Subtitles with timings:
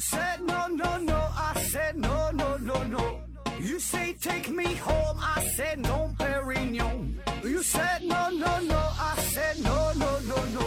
[0.00, 3.20] said no no no, I said no no no no.
[3.60, 7.20] You say take me home, I said no, Perignon.
[7.44, 10.64] You said no no no, I said no no no no,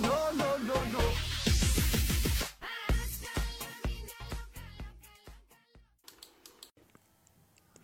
[0.00, 1.00] no no no no.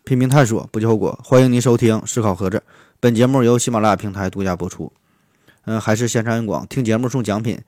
[0.04, 1.18] 拼命探索，不计后果。
[1.22, 2.56] 欢迎您收听《思考盒子》，
[3.00, 4.90] 本节目由喜马拉雅平台独家播出。
[5.66, 7.58] 嗯、还是线上硬广，听节目送奖品。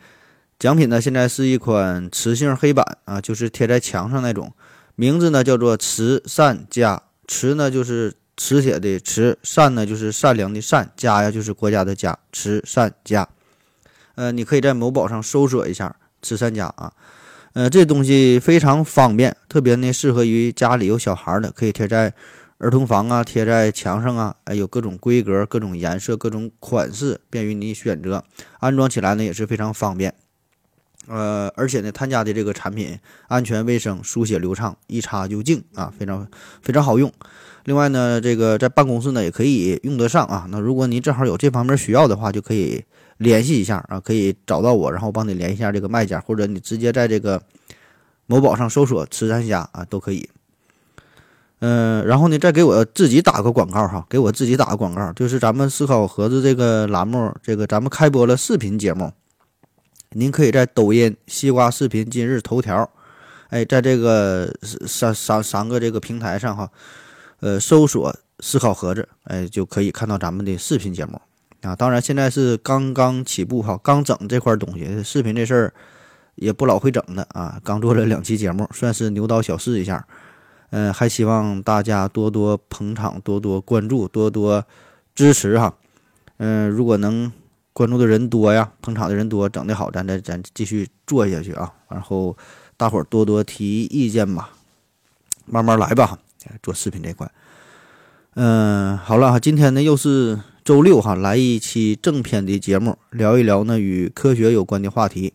[0.59, 4.55] 奖品呢，现在是一款磁性黑板啊，就是贴在墙上那种。
[4.95, 13.29] 名字呢叫做慈善家，磁呢就是磁铁的慈，善呢就是善良的善，家呀就是国家的家，慈善家。
[14.15, 16.91] 呃，你可以在某宝上搜索一下慈善家啊。
[17.53, 22.15] 呃，这东西非常方便，特别呢适合于家里有小孩的，可以贴在
[22.57, 28.25] 儿童房啊，贴在墙上啊，哎，有各种规格、各种颜色、各种款式，便于你选择。
[28.61, 30.15] 安装起来呢也是非常方便。
[31.09, 36.27] 呃，而且呢，他家的这个产品安全卫生、书写流畅，一擦就净啊，非常
[36.63, 37.13] 非常好用。
[37.65, 40.47] 另外呢，这个在办公室呢也可以用得上啊。
[40.51, 42.85] 那如果您正好有这方面需要的话，就可以
[43.19, 47.43] 联系一下啊，可以找到我，然后帮你联系一下这个卖家，或者你直接在这个
[48.27, 50.29] 某宝上搜索“慈善家”啊，都可以。
[51.61, 59.11] 嗯、然后呢，再给我自己打个广告哈，给我自己打个广告，就是咱们思考盒子这个栏目，这个咱们开播了视频节目，
[60.17, 62.89] 您可以在抖音、西瓜视频、今日头条，
[63.51, 66.71] 哎，在这个三三三个这个平台上哈，
[67.41, 71.21] 呃，搜索“思考盒子”，哎，就可以看到咱们的视频节目
[71.61, 71.77] 啊。
[71.77, 75.75] 当然，现在是刚刚起步哈，刚整这块东西，视频这事儿
[76.37, 77.61] 也不老会整的啊。
[77.63, 80.07] 刚做了两期节目，算是牛刀小试一下。
[80.71, 84.65] 嗯、还希望大家多多捧场，多多关注，多多
[85.15, 85.75] 支持哈。
[86.39, 87.31] 嗯、如果能
[87.77, 91.71] 关注的人多呀，捧场的人多，整得好，咱再咱继续做下去啊。
[91.91, 92.35] 然后
[92.79, 94.49] 大伙儿多多提意见吧，
[95.45, 96.19] 慢慢来吧。
[96.63, 97.31] 做视频这块，
[98.35, 105.35] 嗯、好了哈，今天呢又是周六哈，来一期正片的节目，聊一聊呢与科学有关的话题。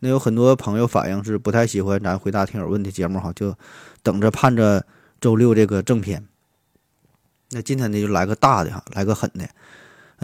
[0.00, 3.56] 那有很多朋友反映是不太喜欢咱回答听友问题节目哈，就
[4.02, 4.84] 等着盼着
[5.20, 6.26] 周六这个正片。
[7.50, 9.48] 那今天呢就来个大的哈，来个狠的。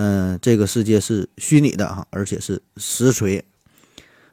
[0.00, 3.44] 嗯，这个世界是虚拟的哈，而且是实锤。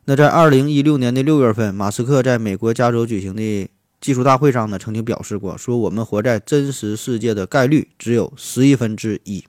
[0.03, 3.67] 那在二零一六年的六月份，马斯克在美国加州举行的
[3.99, 9.43] 技术大会上呢，曾经表示过，说我们活在真实世界的概率只有十亿分之一。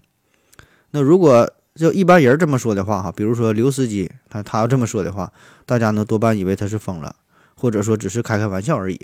[0.93, 5.31] 那如果就一般人这么说的话哈，比如说刘司机，他他要这么说的话，
[5.66, 7.15] 大家呢多半以为他是疯了，
[7.54, 8.98] 或者说只是开开玩笑而已。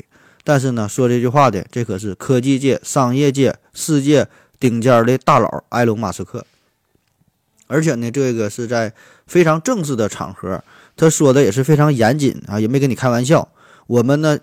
[0.44, 4.27] 但是呢，说这句话的，这可是科技界、商业界、世界
[4.59, 6.47] 顶尖的大佬埃隆·马斯克。
[7.72, 8.93] 而且呢，这个是在
[9.27, 10.62] 非常正式的场合，
[10.94, 13.49] 他说的也是非常严谨啊，也没跟你开玩笑。
[13.87, 14.38] 我们呢，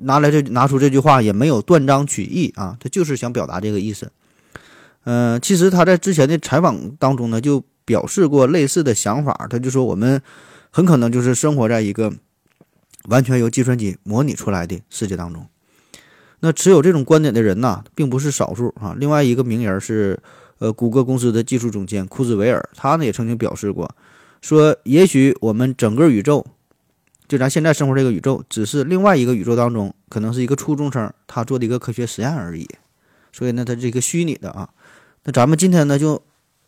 [0.00, 4.12] 拿来这拿出这句话也没有断章取义啊，他就是想表达这个意思。
[5.04, 10.20] 嗯、其实他在之前的采访当中呢，就表示过类似的想法，他就说我们
[10.70, 12.12] 很可能就是生活在一个
[13.08, 15.46] 完全由计算机模拟出来的世界当中。
[16.40, 18.94] 那持有这种观点的人呐，并不是少数啊。
[18.98, 20.20] 另外一个名人是
[20.58, 23.94] 呃谷歌公司的技术总监库兹韦尔，他呢也曾经表示过，
[24.40, 26.46] 说也许我们整个宇宙，
[27.26, 32.68] 就咱现在生活这个宇宙，只是另外一个宇宙当中可能是一个初中生他做的一个科学实验而已。
[33.32, 34.70] 所以呢，它是一个虚拟的啊。
[35.24, 36.22] 那咱们今天呢就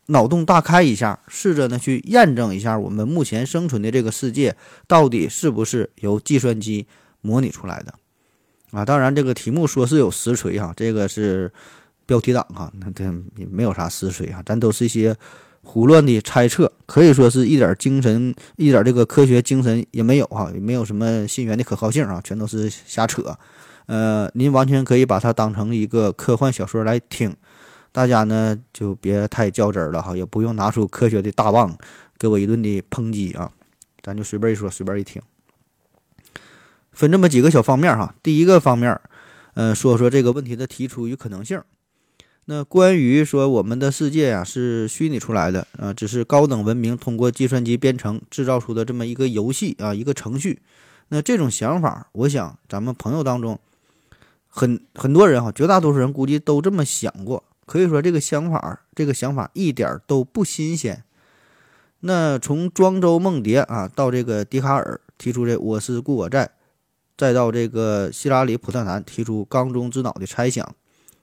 [0.06, 4.54] 脑洞大开一下，试着呢去验证一下我们目前生存的这个世界
[4.86, 6.86] 到底是不是由计算机
[7.22, 7.94] 模拟出来的
[8.72, 8.84] 啊？
[8.84, 11.50] 当然，这个题目说是有实锤哈，这个是
[12.10, 13.04] 标题党哈，那这
[13.36, 15.16] 也没有啥实锤啊，咱都是一些
[15.62, 23.38] 胡乱的猜测，可以说是一点精神、一点这个科学精神也没有哈，也没有什么信源的可靠性啊，全都是瞎扯。
[23.86, 27.32] 呃，您完全可以把它当成一个科幻小说来听。
[27.92, 31.78] 大家呢就别太较真了哈，也不用拿出科学的大棒
[32.18, 33.52] 给我一顿的抨击啊，
[34.02, 35.22] 咱就随便一说，随便一听。
[36.90, 39.00] 分这么几个小方面哈，第一个方面，
[39.54, 41.62] 呃，说说这个问题的提出与可能性。
[42.52, 50.60] 那关于说我们的世界呀、是虚拟出来的啊、只是高等文明通过计算机编程制造出的这么一个游戏啊，一个程序。
[51.10, 53.60] 那这种想法，我想咱们朋友当中
[54.48, 57.44] 很很多人哈，绝大多数人估计都这么想过。
[57.66, 61.04] 可以说这个想法，这个想法一点都不新鲜。
[62.00, 66.50] 那从庄周梦蝶啊，到这个笛卡尔提出这“我思故我在”，
[67.16, 70.74] 再到这个希拉里普特南提出缸中之脑的猜想，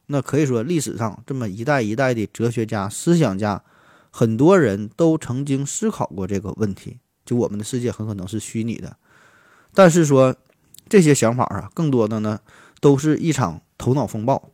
[0.07, 3.63] 那可以说历史上这么一代一代的哲学家、思想家，
[4.09, 8.97] 很多人都曾经思考过这个问题：就我们的世界很可能是虚拟的。
[9.73, 10.35] 但是说，
[10.89, 12.39] 这些想法啊，更多的呢
[12.79, 14.49] 都是一场头脑风暴。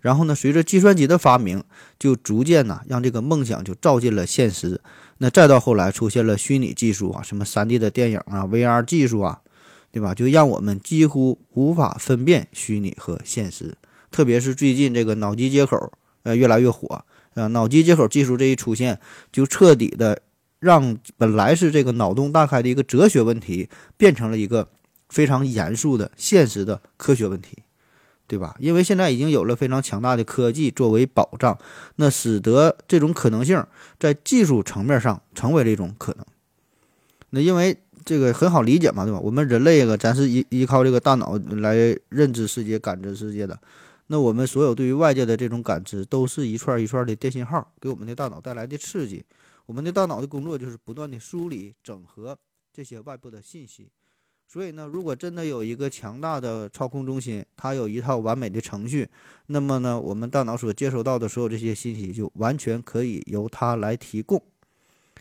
[0.00, 1.62] 然后呢，随着计算机的发明，
[1.98, 4.80] 就逐渐呢让这个梦想就照进了现实。
[5.18, 9.40] 那再到后来出现了虚拟技术啊，什么 3D 的电影啊、VR 技术啊，
[9.92, 10.14] 对吧？
[10.14, 13.76] 就让我们几乎无法分辨虚拟和现实。
[14.14, 19.00] 特别是最近这个脑机接口呃越来越火啊，脑机接口技术这一出现，
[19.32, 20.22] 就彻底的
[20.60, 24.68] 让本来是这个脑洞大开的一个哲学问题，变成了一个
[25.08, 27.58] 非常严肃的现实的科学问题。
[28.26, 28.56] 对吧？
[28.58, 31.58] 因为现在已经有了非常强大的科技作为保障，
[31.96, 33.62] 那使得这种可能性
[34.00, 36.24] 在技术层面上成为了一种可能。
[37.30, 39.20] 那因为这个很好理解嘛，对吧？
[39.20, 41.76] 我们人类个咱是依依靠这个大脑来
[42.08, 43.58] 认知世界、感知世界的。
[44.08, 49.24] 那我们所有对于外界的这种感知，都是一串一串的电信号给我们的大脑带来的刺激。
[49.66, 52.38] 我们的大脑的工作就是不断的梳理、整合
[52.72, 53.88] 这些外部的信息。
[54.46, 59.08] 所以呢，如果真的有一个强大的操控中心，它有一套完美的程序，
[59.46, 64.40] 那么呢，我们大脑所接收到的所有这些信息就完全可以由它来提供。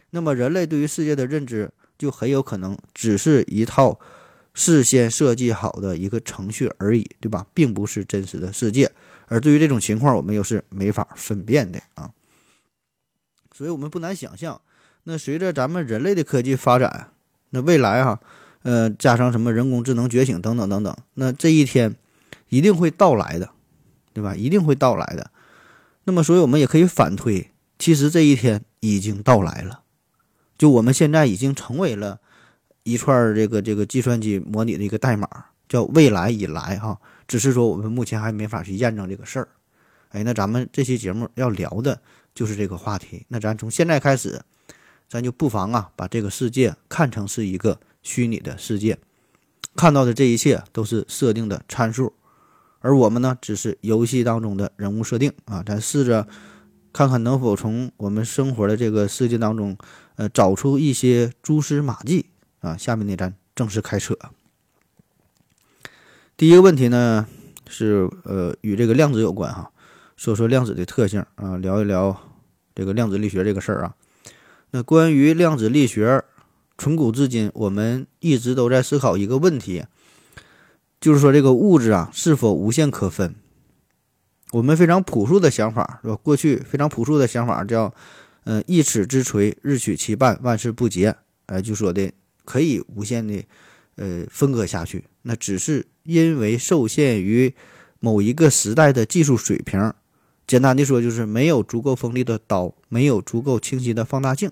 [0.10, 3.98] 那么，人类对于世界的认知就很有可能只是一套
[4.54, 7.46] 事先设计好的一个程序而已，对吧？
[7.54, 8.92] 并不是真实的世界。
[9.28, 12.12] 而对于这种情况，我们又是没法分辨的啊。
[13.56, 14.62] 所以我们不难想象，
[15.04, 17.12] 那随着咱们人类的科技发展，
[17.50, 18.20] 那未来哈。
[18.64, 21.96] 呃，加上什么人工智能觉醒等等等等，那这一天
[22.48, 23.50] 一定会到来的，
[24.14, 24.34] 对吧？
[24.34, 25.32] 一定会到来的。
[26.06, 29.82] 那么，所以我们也可以反推，其实这一天已经到来了。
[30.58, 32.22] 就我们现在已经成为了
[32.84, 35.28] 一串这个这个计算机模拟的一个代码，
[35.68, 37.00] 叫未来以来哈。
[37.28, 39.48] 只是说我们目前还没法去验证这个事儿。
[40.10, 42.02] 哎，那咱们这期节目要聊的
[42.36, 43.26] 就是这个话题。
[43.30, 44.42] 那咱从现在开始，
[45.10, 47.80] 咱就不妨啊，把这个世界看成是一个。
[48.06, 49.00] 虚拟的世界，
[49.78, 52.12] 看到的这一切都是设定的参数，
[52.82, 55.64] 而我们呢，只是游戏当中的人物设定啊。
[55.66, 56.28] 咱试着
[56.92, 59.78] 看看能否从我们生活的这个世界当中，
[60.18, 62.26] 呃，找出一些蛛丝马迹
[62.64, 62.76] 啊。
[62.76, 64.18] 下面呢，咱正式开车。
[66.36, 67.28] 第一个问题呢，
[67.68, 69.72] 是呃，与这个量子有关哈，
[70.18, 72.20] 说说量子的特性啊，聊一聊
[72.74, 73.96] 这个量子力学这个事儿啊。
[74.72, 76.24] 那关于量子力学。
[76.76, 79.86] 从古至今，我们一直都在思考一个问题，
[81.00, 83.36] 就是说这个物质啊是否无限可分？
[84.54, 86.16] 我们非常朴素的想法是吧？
[86.16, 87.94] 过去非常朴素的想法叫，
[88.46, 91.16] 嗯，一尺之锤，日取其半，万事不竭。
[91.46, 92.12] 哎，就说的
[92.46, 93.44] 可以无限的，
[93.96, 95.06] 呃，分割下去。
[95.24, 97.54] 那只是因为受限于
[98.00, 99.94] 某一个时代的技术水平。
[100.46, 104.52] 简单的说，就是没有足够锋利的刀，没有足够清晰的放大镜。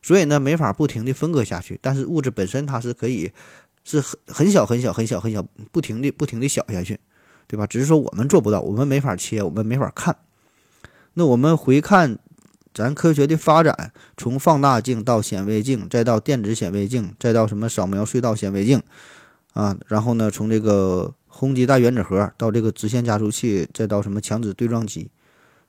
[0.00, 1.78] 所以呢，没法不停地分割下去。
[1.82, 3.32] 但是物质本身它是可以，
[3.84, 7.00] 是很很小很小很小很小，不停地不停地小下去，
[7.48, 7.66] 对吧？
[7.66, 10.16] 只是说我们做不到，我们没法切，我们没法看。
[11.14, 12.18] 那我们回看
[12.74, 18.82] 咱科学的发展，从放大镜到显微镜，再到电子显微镜，再到什么扫描隧道显微镜
[19.52, 25.08] 啊，然后呢，从这个虹极带原子核到这个直线加速器，再到什么强子对撞机，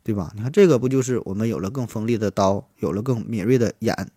[0.04, 0.32] 对吧？
[0.36, 4.10] 你看这个不就是我们有了更锋利的刀，有了更敏锐的眼？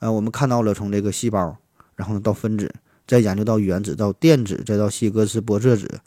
[0.00, 1.56] 呃，我们看到了从这个细胞，
[1.94, 2.74] 然后呢到分子，
[3.06, 6.00] 再研究到原子，到电子，再到希格斯玻色子，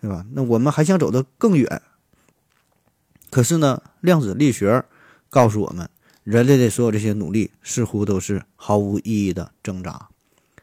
[0.00, 0.24] 对吧？
[0.32, 1.82] 那我们还想走得更远。
[3.30, 4.84] 可是呢，量子力学
[5.30, 5.88] 告诉我们，
[6.24, 10.08] 人类的所有这些努力似乎都是毫无意义的挣扎，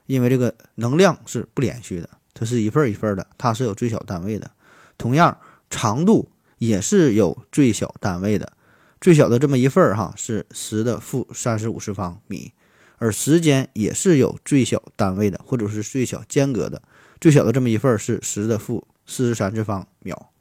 [0.06, 4.52] 因为这个能量是不连续的，它是一份一份的，它是有最小单位的。
[4.98, 5.38] 同样，
[5.70, 8.54] 长度也是有最小单位的。
[9.02, 12.54] 最小的这么一份儿哈是十的负三十五次方米，
[12.98, 16.82] 而时间也是有最小单位的，或者是最小间隔的。
[17.22, 20.32] 最小的这么一份儿是十的负四十三次方秒。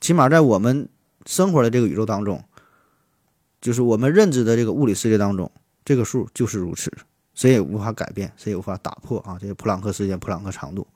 [0.00, 0.88] 起码在我们
[1.26, 2.44] 生活的这个宇宙当中，
[3.62, 5.50] 就是我们认知的这个物理世界当中，
[5.82, 6.92] 这个数就是如此，
[7.34, 9.38] 谁也无法改变，谁也无法打破啊！
[9.40, 10.86] 这个普朗克时间、普朗克长度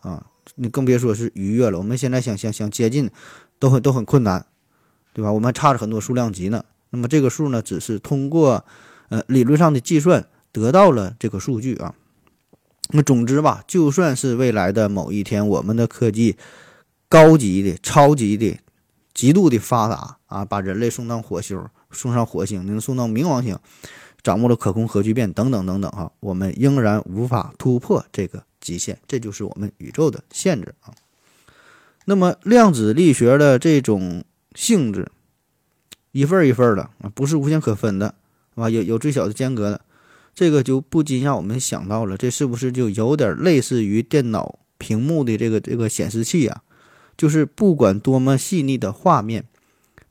[0.00, 1.76] 啊，你更别说是逾越了。
[1.76, 3.10] 我们现在想想想接近，
[3.58, 4.46] 都很都很困难。
[5.12, 5.30] 对吧？
[5.30, 6.64] 我们差着很多数量级呢。
[6.90, 8.64] 那么这个数呢，只是通过
[9.10, 11.94] 呃理论上的计算得到了这个数据啊。
[12.88, 16.36] 那总之吧，就算是未来的某一天，我们的科技
[17.08, 18.58] 高级的、超级的、
[19.12, 21.64] 极度的发达啊，把人类送到火星、
[21.94, 23.58] 送上火星，能送到冥王星，
[24.22, 30.92] 掌握了可控核聚变等等等等啊，我们仍然无法突破这个极限，这就是我们宇宙的限制啊。
[32.04, 34.22] 那么量子力学的这种。
[34.56, 35.10] 性质
[36.12, 38.14] 一份一份的啊，不是无限可分的，
[38.54, 38.70] 是吧？
[38.70, 39.80] 有有最小的间隔的。
[40.32, 46.62] 这个就不禁让我们想到了，这是不是就有点类似于电脑屏幕的这个这个显示器啊？
[47.16, 49.44] 就是不管多么细腻的画面，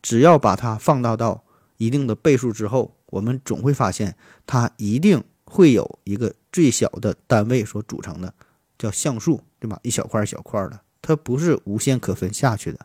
[0.01, 1.42] 只要把它放大到
[1.83, 8.33] 一定的倍数之后，我们总会发现它一定会有一个最小的单位所组成的，
[8.77, 9.79] 叫像素，对吧？
[9.83, 12.79] 一小块一小块的，它不是无限可分下去的。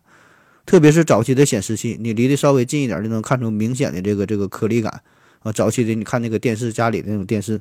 [0.67, 5.03] 特别是早期的显示器，你离得稍微近一点，就能看出明显的这个这个颗粒感。
[5.41, 7.61] 啊，早期的你看那个电视，家里的那种电视，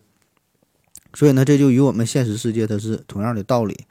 [1.14, 3.86] 所以呢，这就与我们现实世界它是同样的道理。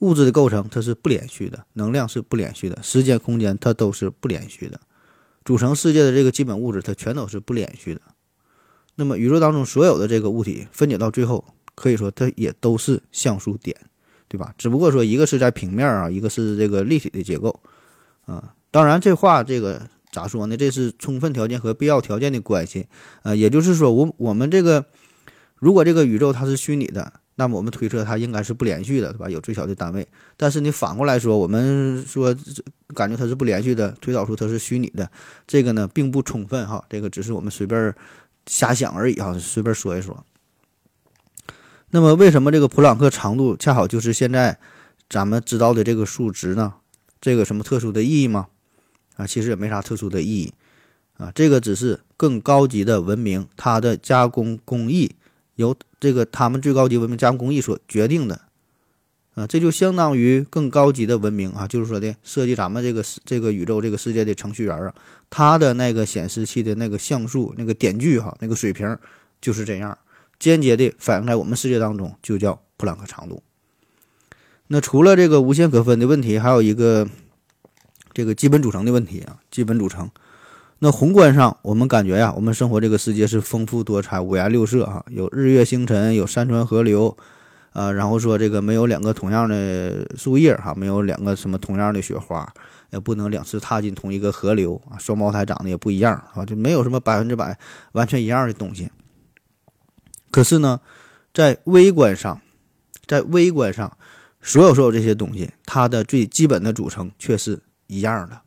[0.00, 4.80] 物质的构成它是不连续的，能量是不连续的，时间空间它都是不连续的，
[5.44, 8.00] 组成世界的这个基本物质它全都是不连续的。
[8.94, 11.44] 那么宇宙当中所有的这个物体分解到最后，
[11.74, 13.76] 可以说它也都是像素点，
[14.28, 14.54] 对吧？
[14.58, 17.60] 只不过说一个是在平面啊，一个是这个立体的结构
[18.26, 18.54] 啊。
[18.70, 19.88] 当然这话这个。
[20.12, 20.56] 咋说呢？
[20.56, 22.88] 这是充分条件和必要条件的关系，
[23.22, 24.84] 呃，也就是说，我我们这个
[25.54, 29.30] 如果这个宇宙它是虚拟的，那么我们推测它应该是不连续的，对吧？
[29.30, 30.06] 有最小的单位。
[30.36, 32.36] 但是你反过来说，我们说
[32.94, 35.10] 感觉它是不连续的，推导出它是虚拟的，
[35.46, 37.94] 这个呢并不充分哈，这个只是我们随便
[38.44, 40.22] 瞎想而已哈，随便说一说。
[41.88, 44.58] 那么为什么这个普朗克长度恰好就是现在
[45.08, 46.74] 咱们知道的这个数值呢？
[47.22, 48.48] 这个什么特殊的意义吗？
[49.16, 50.52] 啊，其实也没啥特殊的意义，
[51.16, 55.14] 啊，这个只是更高级的文明，它的加工工艺
[55.60, 58.40] 由这个他们最高级文明加工工艺所决定的，
[59.34, 64.94] 啊，这就相当于更高级的文明啊，就是说的设计咱们这个这个宇宙这个世界的程序员啊，
[65.28, 68.98] 他的那个显示器的那个像素那个点距哈，那个水平
[69.40, 69.96] 就是这样，
[70.38, 73.42] 间接的反映在我们世界当中，就叫普朗克长度。
[74.68, 77.08] 那除了这个无限可分的问题，还有一个。
[78.12, 80.10] 这个基本组成的问题啊，基本组成。
[80.82, 87.14] 那宏观上，我们感觉呀，我们生活这个世界是丰富多彩、五颜六色啊，有日月星辰，有山川河流，
[87.74, 92.50] 啊，然后说这个没有两个同样的树叶哈，没有两个什么同样的雪花，
[92.92, 97.58] 也不能两次踏进同一个河流啊，双胞胎长得也不一样啊，就没有什么百分之百
[97.92, 98.90] 完全一样的东西。
[100.30, 100.80] 可是呢，
[101.34, 102.40] 在微观上，
[103.06, 103.98] 在微观上，
[104.40, 107.60] 所有所有这些东西，它的最基本的组成却是。
[107.92, 108.40] 一样的，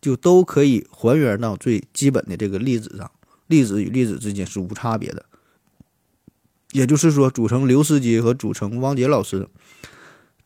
[0.00, 3.10] 就都可以还原到最基本的这个粒子上，
[3.46, 5.26] 粒子与粒子之间是无差别的。
[6.72, 9.48] 也就是说，组成刘司机和组成汪杰老师，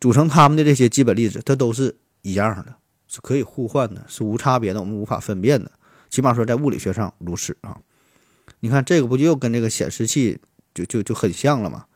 [0.01, 5.71] 组成他们的这些基本粒子，它都是一样的，是可以互换的，是无差别的，我们无法分辨的。
[6.11, 7.79] 起码说在物理学上如此啊。
[8.61, 10.39] 你看这个不就又跟这个显示器
[10.73, 11.87] 就就就很像了吗？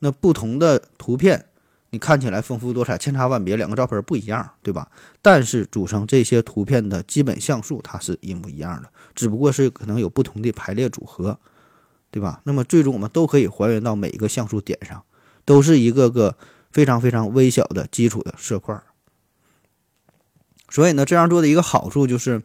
[0.00, 1.46] 那不同的图片。
[1.92, 4.88] 你看起来丰富多彩、千差万别，两个照片不一样，对吧？
[5.20, 11.40] 但是组成这些图片的基本像素它是一模一样的，只不过是可能有不同的排列组合，
[12.12, 12.40] 对吧？
[12.44, 15.02] 那么最终我们都可以还原到每一个像素点上，
[15.44, 16.36] 都是一个个
[16.70, 18.80] 非常非常微小的基础的色块。
[20.68, 22.40] 所以呢，这样做的一个好处就是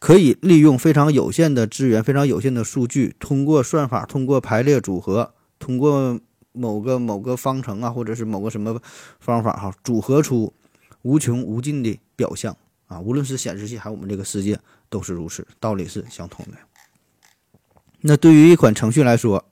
[0.00, 6.18] 可以利用非常有限的资源、非常有限的数据，通过算法、通过排列组合、通过。
[6.52, 8.80] 某个某个方程啊，或者是某个什么
[9.20, 10.52] 方法哈，组合出
[11.02, 16.58] 无穷无尽的表象啊，无论是显示器还是我们这个世界都是如此，道理是相通的。
[18.00, 19.44] 那对于一款程序来说，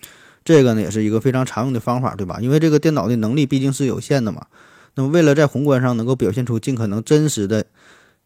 [0.44, 2.38] 这个呢也是一个非常常用的方法，对吧？
[2.40, 4.46] 因为这个电脑的能力毕竟是有限的嘛。
[4.94, 7.66] 那么为了在宏观上能够表现出尽可能真实的、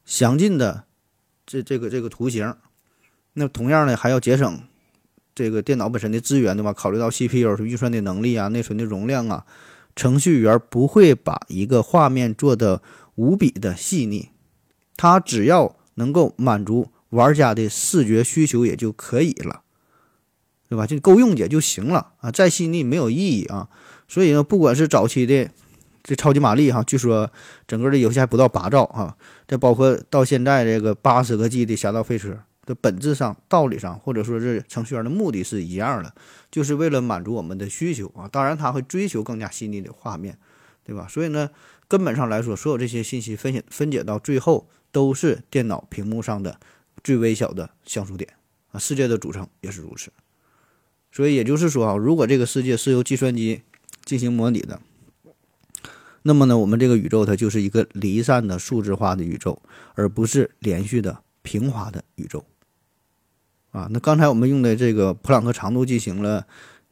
[0.04, 0.84] 详尽的
[1.46, 2.54] 这这个这个图形，
[3.32, 4.67] 那同样呢还要节省。
[5.38, 6.72] 这个电脑本身的资源，对吧？
[6.72, 9.46] 考虑到 CPU 是运算的能力啊，内存的容量啊，
[9.94, 12.82] 程序员不会把一个画面做的
[13.14, 14.30] 无比的细腻，
[14.96, 19.60] 他只要能够满足玩家的视觉需求也就可以了，
[20.68, 20.88] 对吧？
[20.88, 23.68] 就够用也就行了啊，再细腻没有意义啊。
[24.08, 25.48] 所以呢，不管是早期的
[26.02, 27.30] 这超级玛丽哈，据说
[27.68, 29.16] 整个的游戏还不到八兆啊，
[29.46, 32.40] 再包括到现在这个八十个 G 的侠盗飞车。
[32.68, 36.14] 的本质上、道理上，或者说是程序员的目的是一样的，
[36.50, 38.28] 就是为了满足我们的需求啊。
[38.28, 40.36] 当然，他会追求更加细腻的画面，
[40.84, 41.08] 对吧？
[41.08, 41.48] 所以呢，
[41.88, 46.60] 根本上来说，所有这些信息分解分解到最后，都是电脑屏幕上的
[47.02, 48.34] 最微小的像素点
[48.72, 48.78] 啊。
[48.78, 50.12] 世界的组成也是如此。
[51.10, 53.62] 所以也就是说啊，如果这个世界是由计算机
[54.04, 54.78] 进行模拟的，
[56.24, 59.62] 那么呢，我们这个宇宙它就是一个离散的数字化的宇宙，
[59.94, 62.44] 而不是连续的平滑的宇宙。
[63.78, 66.44] 啊，那刚才我们用的这个普朗克长度进行了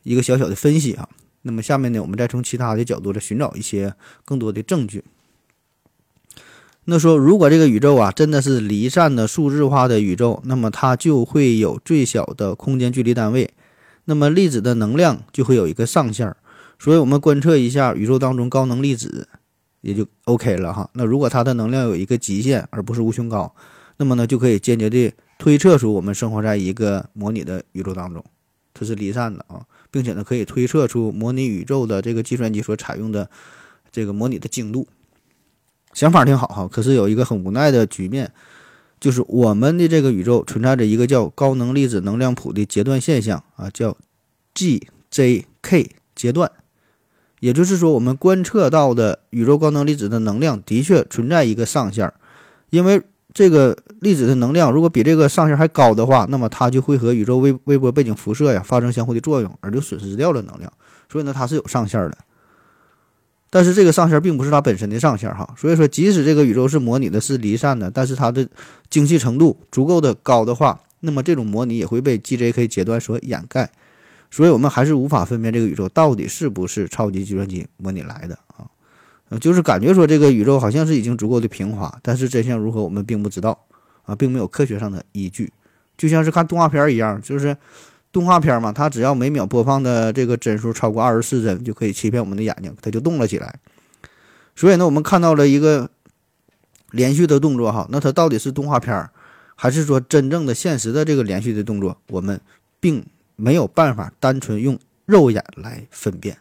[0.04, 1.08] 一个小小的分析啊。
[1.42, 5.04] 那么下面呢，我们再从其他的角度来寻找一些更多的证据。
[6.84, 13.50] 那说，如果这个宇宙啊真的是离散的数字化的宇宙，那么它就会有最小的空间距离单位，
[14.04, 16.36] 那么粒子的能量就会有一个上限儿。
[16.78, 19.28] 所以我们观测一下宇宙当中高能粒子，
[19.80, 20.88] 也就 OK 了哈。
[20.94, 23.52] 那如果它的能量有一个极限，而不是无穷高，
[23.96, 28.24] 那么呢就可以间接的推测出我们生活在一个模拟的宇宙当中，
[28.74, 33.28] 它是离散的啊，并且呢可以推测出模拟宇宙的这个计算机所采用的
[33.92, 34.88] 这个模拟的精度。
[35.92, 38.32] 想法挺好哈，可是有一个很无奈的局面，
[39.00, 43.96] 就是我们的这个宇宙存在着一个叫高能粒子能量谱的阶段现象啊，叫
[44.54, 46.50] GJK 阶段。
[47.40, 52.12] 也就是说，我们观测到的宇宙高能粒子的能量的确存在一个上限，
[52.70, 53.02] 因为
[53.36, 60.72] 这个粒子的能量如果比这个上限还高的话，那么它就会和宇宙微微波背景辐射呀发生相互的作用，而就损失掉了能量。
[61.12, 62.16] 所以呢，它是有上限的。
[63.50, 65.54] 但是这个上限并不是它本身的上限哈。
[65.54, 68.48] 所以说，即使这个宇宙是模拟的、是离散的，但是它的
[68.88, 73.70] 精细程度足够的高的话，那么这种模拟也会被 GJK 阶段所掩盖。
[74.30, 78.38] 所以我们还是无法分辨这个宇宙到底是不是超级计算机模拟来的
[79.28, 79.38] 呃？
[79.38, 83.66] 就是感觉说这个宇宙好像是已经足够的平滑，但是真相如何我们并不知道
[84.04, 85.52] 啊，并没有科学上的依据，
[85.96, 87.56] 就像是看动画片一样，就是
[88.12, 93.58] 动画片嘛，它只要每秒播放的这个帧数超过二十四帧，就可以欺骗我们的眼睛，它就动了起来。
[94.54, 95.90] 所以呢，我们看到了一个
[96.90, 99.08] 连续的动作哈，那它到底是动画片，
[99.54, 101.96] 还是说真正的现实的这个连续的动作？
[102.08, 102.40] 我们
[102.80, 103.04] 并。
[103.38, 106.38] 没有办法单纯用肉眼来分辨，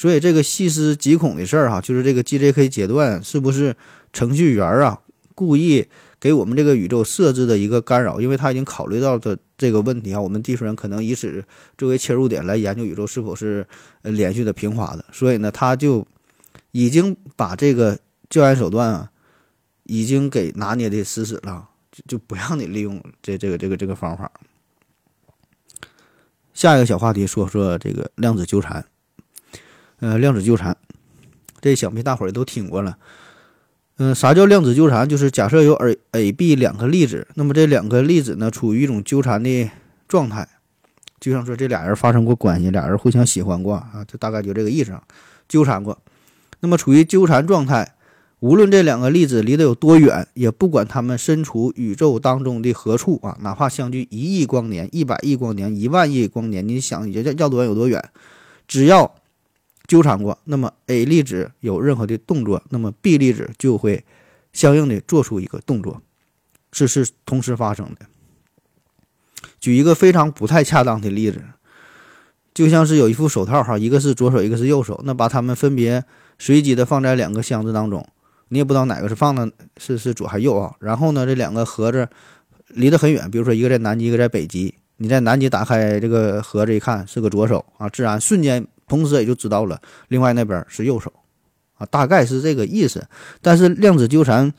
[0.00, 3.76] 所以这个细思极恐的事儿哈，就是这个 GJK 阶段是不是
[4.14, 4.98] 程序员啊
[5.34, 5.86] 故意
[6.18, 8.18] 给我们这个宇宙设置的一个干扰？
[8.18, 11.44] 因为他已经考虑到的这个问题啊，我们地球人可能以此
[11.76, 13.66] 作为切入点来研究宇宙是否是
[14.00, 16.06] 连续的平滑的，所以呢，他就
[16.72, 17.98] 已经把这个
[18.30, 19.10] 教研手段啊，
[19.82, 24.32] 已经给拿捏的死死了，就就不让你利用这这个这个这个方法。
[26.54, 28.82] 下一个小话题，说说这个量子纠缠。
[30.00, 30.76] 呃，量子纠缠，
[31.60, 32.98] 这想必大伙儿也都听过了。
[33.98, 35.08] 嗯，啥叫量子纠缠？
[35.08, 39.70] 就是假设有 A、A、B 两个粒子，那么这两个粒子呢，处于一种纠缠的
[40.08, 40.48] 状态，
[41.20, 44.92] 就像说这俩人发生过关系，俩人互相喜欢过啊，就大概就这个意思，
[45.48, 45.98] 纠缠过。
[46.60, 47.94] 那么处于纠缠状态。
[48.40, 58.02] 无论这两个粒子离得有多远，也不管它们身处宇宙当中的何处啊，哪怕相距一亿光年、一百亿光年、一万亿光年，你想要要多远有多远，
[58.66, 59.14] 只要
[59.90, 64.04] 纠缠过，那么 A 粒子有任何的动作，那么 B 粒子就会
[64.52, 66.00] 相应的做出一个动作，
[66.70, 68.06] 这是同时发生的。
[69.58, 71.42] 举一个非常不太恰当的例子，
[72.54, 76.04] 就像是有一副手套哈，一个是左手，一个是右手，那把它们分别
[76.38, 78.06] 随机的放在两个箱子当中。
[78.50, 80.72] 你也不知道哪个是放的，是是左还右啊？
[80.78, 82.08] 然后呢，这两个盒子
[82.68, 84.72] 离得很远，比如说一个在南极，一个在北极。
[84.98, 91.12] 你在南极打开这个盒子一看，是个左手啊，自然瞬间同时也就知道了，另外那边是右手
[91.78, 93.06] 啊，大概是这个意思。
[93.40, 94.52] 但是量子纠缠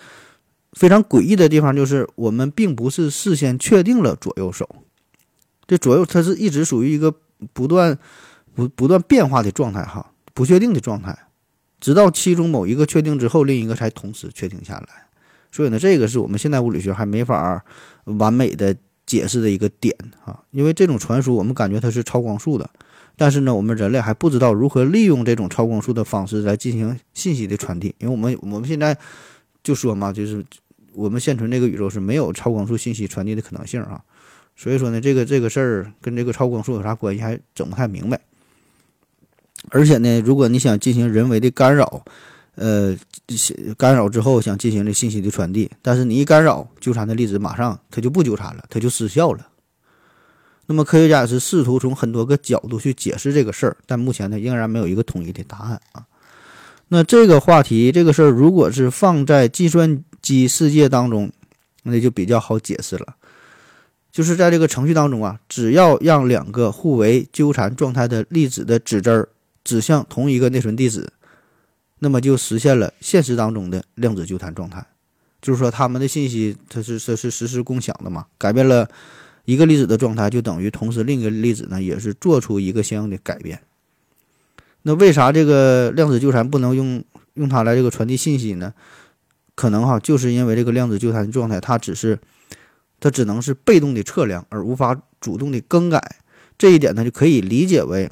[0.71, 4.67] 非常诡异的地方就是，我们并不是事先确定了左右手，
[5.67, 7.13] 这左右它是一直属于一个
[7.51, 7.99] 不断
[8.55, 11.27] 不不断变化的状态哈，不确定的状态。
[11.81, 14.87] 直到其中某一个确定之后，另一个才同时确定下来。
[15.51, 17.65] 所以呢，这个是我们现代物理学还没法
[18.05, 18.73] 完美的
[19.05, 20.39] 解释的一个点啊。
[20.51, 22.69] 因为这种传输，我们感觉它是超光速的，
[23.21, 27.93] 但是呢，我们人类还不知道如何利用这种超光速的方式来进行信息的传递。
[27.99, 28.97] 因为我们我们现在
[29.63, 30.43] 就说嘛，就是
[30.95, 34.01] 我们现存这个宇宙是没有超光速信息传递的可能性啊。
[34.55, 38.19] 所以说呢，这个这个事儿跟这个超光速有啥关系，还整不太明白。
[39.69, 42.03] 而且呢，如果你想进行人为的干扰，
[42.55, 42.97] 呃，
[43.77, 49.47] 干扰之后想进行这信息的传递，但是你一干扰，纠缠的粒子马上它就不纠缠了，它就失效了。
[50.71, 56.05] 那么科学家是试图从很多个角度去解释这个事儿，但目前呢仍然没有一个统一的答案啊。
[56.87, 61.29] 那这个话题这个事儿，如果是放在计算机世界当中，
[61.83, 63.15] 那就比较好解释了。
[64.13, 69.27] 就是在这个程序当中啊，只要让两个互为纠缠状态的粒子的指针。
[69.63, 71.07] 指向同一个内存地址，
[71.99, 74.83] 那么就实现了现实当中的量子纠缠状态。
[75.39, 78.25] 就是说，他们的信息它是这是实时共享的嘛？
[78.39, 78.89] 改变了
[79.51, 83.59] 一个粒子的状态，就等于同时另一个粒子呢也是做出一个相应的改变。
[84.83, 88.73] 那为啥这个量子纠缠不能用用它来这个传递信息呢？
[89.55, 92.17] 可能哈，就是因为这个量子纠缠状态，它只是
[92.99, 96.17] 它只能是被动的测量，而无法主动的更改。
[96.57, 98.09] 这一点呢，就可以理解为。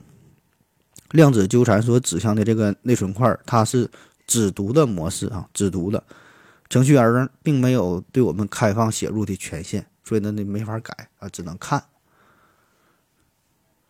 [1.11, 3.89] 量子纠缠所指向的这个内存块，它是
[4.27, 6.03] 只读的模式啊，只读的
[6.69, 11.83] 程序员并没有对我们开放写入的权限，所以呢，你没法改啊，只能看。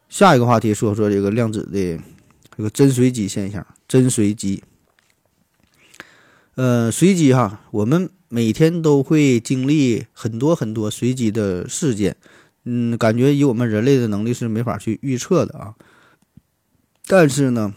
[0.10, 1.98] 下一个话题说说这个量子的
[2.58, 4.62] 这个真随机现象，真随机。
[6.56, 12.18] 呃，随机哈，我们每天都会经历很多很多随机的事件，
[12.66, 15.76] 嗯，感觉以我们人类的能力是没法去预测的啊。
[17.08, 17.74] 但是呢，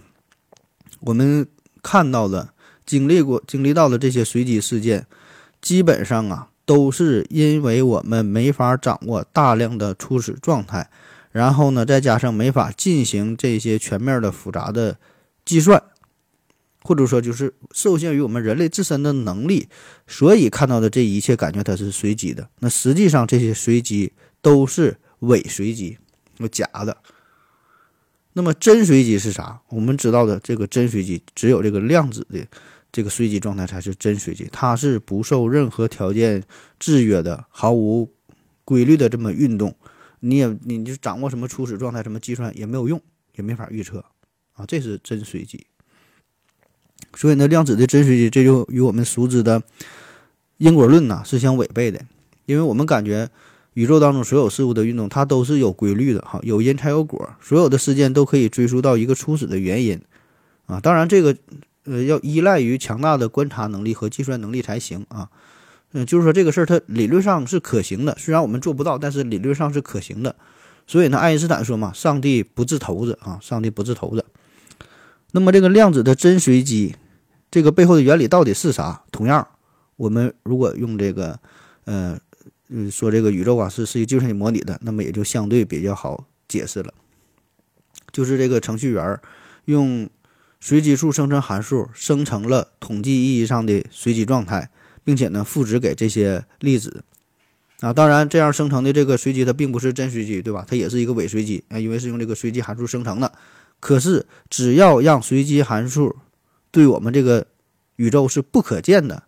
[0.99, 1.47] 我们
[1.81, 2.53] 看到的、
[2.85, 5.07] 经历过、经历到的这些随机事件，
[5.61, 10.89] 基本上啊，都是因为我们没法掌握大量的初始状态，
[11.31, 14.99] 然后呢，再加上没法进行这些全面的复杂的
[15.45, 15.83] 计算。
[16.85, 19.69] 或者说，就是受限于我们人类自身的能力，
[20.09, 22.49] 所以看到的这一切感觉它是随机的。
[22.59, 25.97] 那实际上，这些随机都是伪随机，
[26.39, 26.97] 那假的。
[28.33, 29.61] 那么真随机是啥？
[29.69, 32.45] 我们知道的这个真随机，只有这个量子的
[32.93, 36.45] 这个随机状态才是真随机，它是不受任何条件
[36.79, 38.13] 制约的，毫无
[38.65, 39.75] 规律的这么运动。
[40.21, 43.01] 你也你就掌握什么初始状态，什么计算也没有用，
[43.35, 44.05] 也没法预测
[44.53, 45.67] 啊，这是真随机。
[47.15, 49.63] 所以呢，量子的真随机，这就与我们熟知的
[50.59, 52.01] 因果论呢是相违背的。
[52.47, 53.31] 因为我们感觉
[53.75, 60.01] 宇宙当中所有事物的运动，它都是有规律的，哈，有因才有果，所有的事件都可以追溯到一个初始的原因
[60.67, 60.79] 啊。
[60.79, 61.37] 当然，这个
[61.85, 65.29] 呃要依赖于强大的观察能力和计算能力才行啊。
[65.93, 70.37] 嗯，就是说这个事儿它理论上是可行的，虽然我们做不到，但是理论上是可行的。
[70.87, 74.25] 所以呢，爱因斯坦说嘛，上帝不掷骰子啊，上帝不掷骰子。
[75.33, 76.97] 那么这个量子的真随机。
[77.51, 79.03] 这个背后的原理到底是啥？
[79.13, 79.47] 同样，
[79.97, 81.39] 我们如果用这个，
[81.85, 82.19] 呃，
[82.71, 86.95] 嗯，说这个宇宙啊是是一个计算机模拟的，那么也就相对比较好解释了。
[88.11, 89.21] 就是这个程序员
[89.67, 90.09] 用
[90.65, 94.71] 随机数生成函数，生成了统计意义上的随机状态，
[95.03, 97.03] 并且呢赋值给这些粒子。
[97.81, 100.65] 啊，当然这样生成的这个随机它并不是真随机，对吧？
[100.69, 103.33] 它也是一个伪随机啊， 因为是用这个随机函数生成的。
[103.81, 106.15] 可是只要让随机函数
[106.71, 107.45] 对我们这个
[107.97, 109.25] 宇宙是不可见的，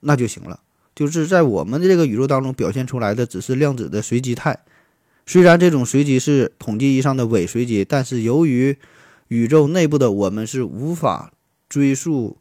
[0.00, 0.60] 那就行了。
[0.94, 4.58] 就是在我们的这个宇宙当中表现出来的只是量子的随机态，
[5.26, 8.78] 虽然这种随机是统计意义上的伪随机，但是由于
[9.30, 11.32] 宇宙内部的我们是无法
[11.68, 12.36] 追溯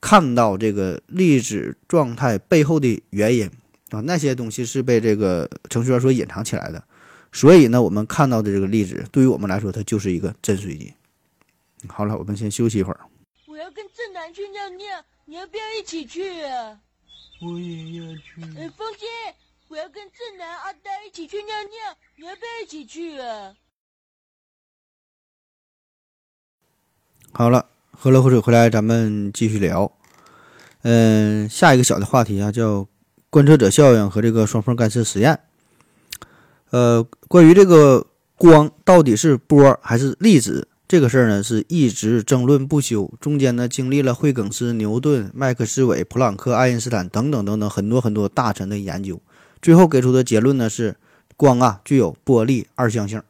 [0.00, 3.50] 看到这个粒子状态背后的原因
[3.90, 6.84] 啊，那些东西是被这个程序员所隐藏起来的，
[7.32, 10.94] 所以呢，我们看到的这个粒子对于我们来说，它就是一个真随机。
[11.88, 13.00] 好了，我们先休息一会儿。
[13.48, 16.78] 我要跟正南去尿尿，你要不要一起去啊？
[17.42, 18.40] 我也要去。
[18.56, 19.08] 哎，风心，
[19.66, 23.52] 我要跟正南、阿呆一起去尿尿，你要不要一起去啊？
[27.36, 29.90] 好了，喝了口水回来，咱们继续聊。
[30.82, 32.86] 嗯，下一个小的话题啊，叫
[33.28, 35.40] 观测者效应和这个双缝干涉实验。
[36.70, 40.68] 呃，关于这个光到底是波还是粒子？
[40.86, 49.20] 这个事儿呢是一直争论不休，中间呢经历了惠更斯、牛顿、麦克斯韦、普朗克、爱因斯坦等等等等很多很多大臣的研究，
[49.60, 50.94] 最后给出的结论呢是
[51.36, 53.20] 光啊具有波粒二象性，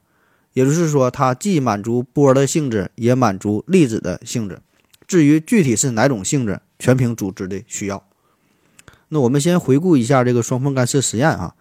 [0.55, 4.61] 也就是说它既满足波的性质，也满足粒子的性质。
[5.07, 8.03] 至于具体是哪种性质，全凭组织的需要。
[9.09, 11.55] 那我们先回顾一下这个双缝干涉实验啊，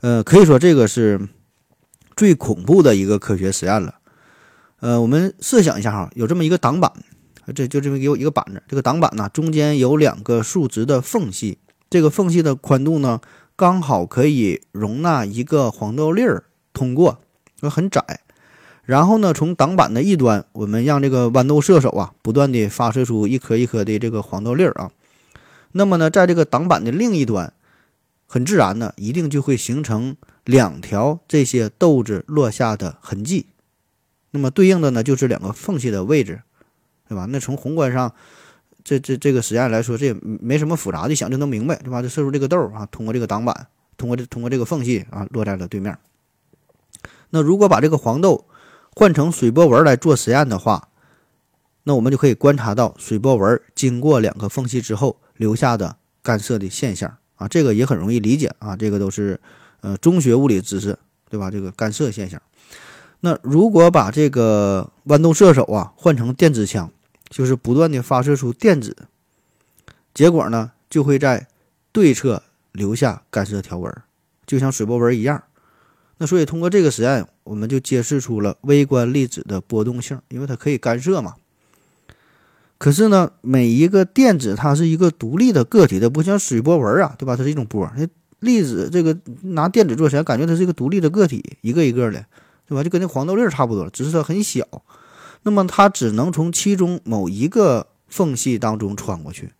[0.00, 1.28] 呃，可以说这个是
[2.16, 3.96] 最恐怖的一个科学实验了。
[4.80, 6.90] 呃，我们设想一下哈，有这么一个挡板，
[7.54, 11.58] 这就这么有一个板子，这个挡板呢中间有两个竖直的缝隙，
[11.90, 13.20] 这个缝隙的宽度呢
[13.56, 17.20] 刚好可以容纳一个黄豆粒儿通过，
[17.68, 18.20] 很窄。
[18.84, 24.90] 然后呢，从挡板的一端，我们让这个豌豆射手啊不断的发射出一颗一颗的这个黄豆粒儿啊，
[25.72, 27.52] 那么呢，在这个挡板的另一端，
[28.26, 33.46] 很自然的一定就会形成两条这些豆子落下的痕迹。
[34.32, 36.40] 那么对应的呢，就是两个缝隙的位置，
[37.08, 37.26] 对吧？
[37.28, 38.12] 那从宏观上，
[38.82, 42.02] 这这这个实验来说，这也没什么复杂的，想就能明白，对吧？
[42.02, 45.96] 就射出这个豆儿啊，通过这个挡板，通过这通过这个缝隙啊，落在了对面。
[47.30, 48.46] 那如果把这个黄豆
[48.94, 50.88] 换成水波纹来做实验的话，
[51.84, 59.40] 那我们就可以观察到水波纹经过两个缝隙之后留下的干涉的现象啊，这个也很容易理解啊，这个都是
[59.80, 60.98] 呃中学物理知识，
[61.30, 61.50] 对吧？
[61.50, 62.40] 这个干涉现象。
[63.20, 66.90] 那如果把这个豌豆射手啊换成电子枪，
[67.28, 68.96] 就是不断的发射出电子，
[70.12, 71.46] 结果呢就会在
[71.92, 73.94] 对侧留下干涉条纹，
[74.46, 75.42] 就像水波纹一样。
[76.20, 81.34] 那所以通过这个实验，我们就揭示出了微观粒子的波动性，因为它可以干涉嘛。
[82.76, 87.36] 可是呢，每一个电子它是一个独立的个体，它不像水波纹啊，对吧？
[87.36, 87.90] 它是一种波。
[87.96, 88.06] 那
[88.40, 92.24] 粒子这个拿电子做实验，感觉它是一个独立的个体，一个一个的。
[92.66, 92.84] 对吧？
[92.84, 94.64] 就跟那黄豆粒差不多，只是它很小。
[95.42, 99.50] 那么它只能从其中某一个缝隙当中穿过去，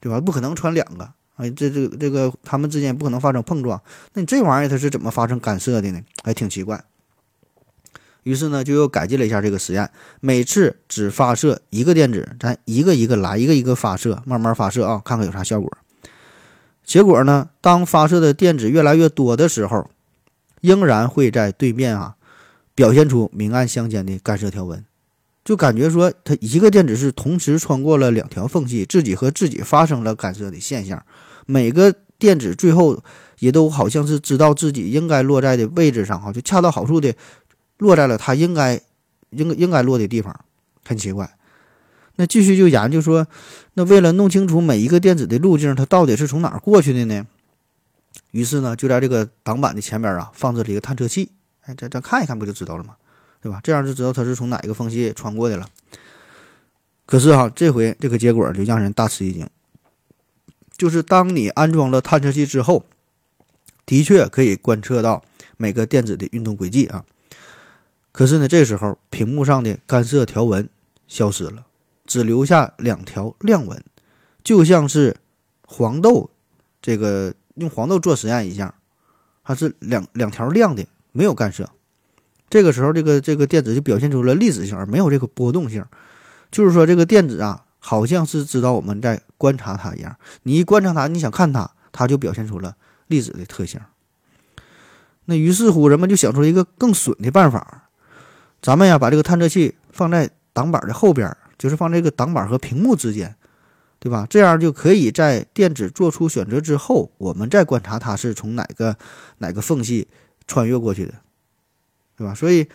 [0.00, 0.20] 对吧？
[0.20, 3.80] 不可能穿两个，哎，这这这个它们之间不可能发生碰撞。
[4.14, 6.00] 那你这玩意儿它是怎么发生干涉的呢？
[6.24, 6.84] 还挺奇怪。
[8.22, 9.88] 于是呢，就又改进了一下这个实验，
[10.20, 15.70] 每次只发射一个电子，咱一个一个来，一个一个发射，慢慢发射啊，看看有啥效果。
[16.82, 19.90] 结果呢，当发射的电子越来越多的时候，
[20.60, 22.16] 仍然会在对面啊
[22.74, 24.84] 表现出明暗相间的干涉条纹，
[25.46, 31.00] 就感觉说它一个电子是同时穿过了两条缝隙，自己和自己发生了干涉的现象。
[31.46, 33.00] 每个电子最后
[33.38, 37.14] 也都好像是知道自己应该落在的位置上，哈，就恰到好处的。
[37.78, 38.80] 落在了它应该
[39.30, 40.44] 应应该落的地方，
[40.84, 41.30] 很奇怪。
[42.16, 43.28] 那继续就研究说，
[43.74, 47.24] 那为了弄清楚每一个电子的路径，它到底是从哪过去的呢？
[48.32, 51.30] 于是呢，就在这个挡板的前边啊，放置了一个探测器。
[51.66, 52.96] 哎，咱咱看一看不就知道了吗？
[53.46, 53.60] 对吧？
[53.62, 55.68] 这样就知道它是从哪一个缝隙穿过的了。
[57.06, 59.48] 可是哈，这回这个结果就让人大吃一惊，
[60.76, 62.84] 就是当你安装了探测器之后，
[63.84, 65.22] 的确可以观测到
[65.56, 67.04] 每个电子的运动轨迹啊。
[68.10, 70.68] 可是呢，这时候屏幕上的干涉条纹
[71.06, 71.64] 消失了，
[72.04, 73.80] 只留下两条亮纹，
[74.42, 75.16] 就像是
[75.64, 76.28] 黄豆
[76.82, 78.74] 这个用黄豆做实验一样，
[79.44, 81.70] 它是两两条亮的，没有干涉。
[82.48, 85.84] 这个时候，这个这个电子就表现出了粒子性，而没有这个波动性。
[86.50, 90.16] 就是说，这个电子啊，好像是知道我们在观察它一样。
[90.44, 92.76] 你一观察它，你想看它，它就表现出了
[93.08, 93.80] 粒子的特性。
[95.24, 97.90] 那于是乎，人们就想出了一个更损的办法。
[98.62, 103.34] 咱们呀，把这个探测器放在挡板的后边，就是放这个挡板和屏幕之间，
[103.98, 104.24] 对吧？
[104.30, 108.96] 这样就可以在电子做出选择之后，我们再观察它是从哪个
[109.38, 110.06] 哪个缝隙
[110.46, 111.14] 穿越过去的，
[112.16, 112.34] 对吧？
[112.34, 112.66] 所以，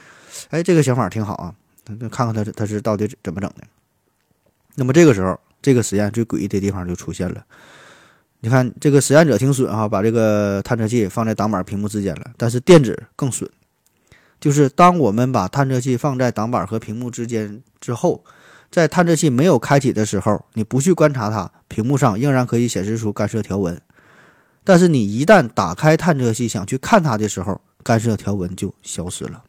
[0.50, 1.54] 哎，这个想法挺好啊。
[2.00, 3.64] 那看看它它是到底怎么整的。
[4.76, 7.44] 那么这个时候，这个实验最诡异的地方就出现了。
[8.40, 13.50] 你看，这个实验者挺损哈，把这个探测器放在挡板屏幕之间了，但是电子更损。
[14.40, 18.24] 就是当我们把探测器放在挡板和屏幕之间之后，
[18.72, 23.80] 在探测器没有开启的时候，你不去观察它，屏幕上仍然可以显示出干涉条纹。
[24.64, 29.44] 但是你一旦打开探测器想去看它的时候，干涉条纹就消失了。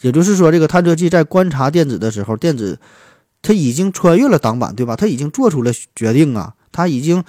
[0.00, 2.80] 也就是说，这个探测器在观察电子的时候，电子
[3.40, 4.96] 它已经穿越了挡板，对吧？
[4.96, 7.24] 它已经做出了决定啊，它已经。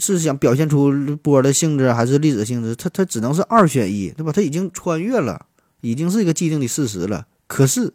[0.00, 2.74] 是想表现出波的性质还是粒子性质？
[2.74, 4.32] 它它只能是二选一，对吧？
[4.32, 5.44] 它已经穿越了，
[5.82, 7.26] 已经是一个既定的事实了。
[7.46, 7.92] 可是，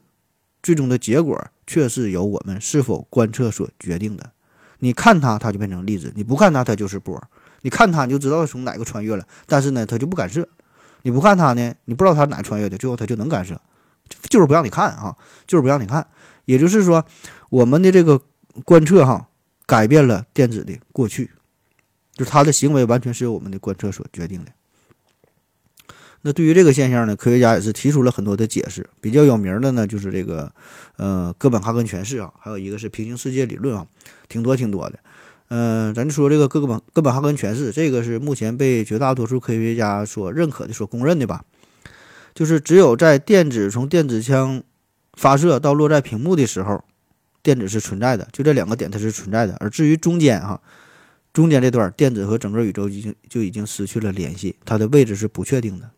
[0.62, 4.30] 最终的结果却是由我们是否观测所决定的。
[4.78, 7.20] 你看它，它就变成粒子；你不看它，它就是波。
[7.64, 10.44] 你看它，你就知道从哪个穿越了，但是呢，它就不干涉；
[11.04, 13.60] 你不看它呢，你不知道它哪穿越的，最后它就能干涉，
[14.30, 16.06] 就是不让你看啊，就是不让你看。
[16.46, 17.06] 也就是说，
[17.50, 18.22] 我们的这个
[18.64, 19.28] 观测哈，
[19.66, 21.32] 改变了电子的过去。
[22.14, 24.52] 就是他的行为完全是由我们的观测所决定的。
[26.24, 28.90] 那对于这个现象呢，科学家也是提出了很多的解释。
[29.00, 30.52] 比较有名的呢，就是这个
[30.96, 33.86] 呃哥本哈根诠释啊，还有一个是平行世界理论啊，
[34.28, 34.98] 挺多挺多的。
[35.50, 41.46] 嗯，咱就说这个哥本哥本哈根诠释，这个是目前被绝大多数科学家所认可的、所公认的吧。
[42.34, 44.64] 就是只有在电子从电子枪
[45.14, 46.84] 发射到落在屏幕的时候，
[47.42, 49.56] 电子是存在的，就这两个点它是存在的。
[49.60, 50.62] 而至于中间哈。
[51.34, 55.92] 中间这段电子和整个宇宙已经就已经失去了联系，它的位置是不确定的。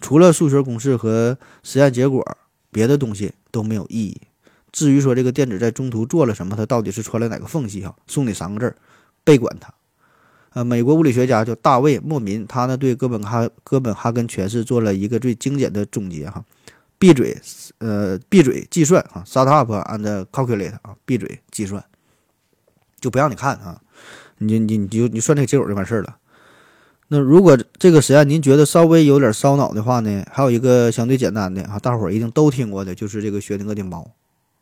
[0.00, 2.24] 除了数学公式和实验结果，
[2.70, 4.20] 别的东西都没有意义。
[4.78, 7.84] 至于说这个电子在中途做了什么，它到底是穿了哪个缝隙？
[7.84, 8.76] 哈，送你三个字儿：
[9.24, 9.74] 别管它。
[10.50, 16.44] 呃，美国物理学家叫大卫·莫民，他呢对哥本哈哥本哈根诠释做了一个最精简的总结：哈，
[16.96, 17.36] 闭嘴，
[17.78, 21.84] 呃，闭嘴计算啊，shut up and calculate 啊，闭嘴计算，
[23.00, 23.80] 就不让你看啊。
[24.38, 26.16] 你你你就你算这个结果就完事儿了。
[27.08, 34.10] 那如果这个实验您觉得稍微有点烧脑的话呢，还有一个相对简单的啊，大伙儿一定都听过的，就是这个薛定谔的猫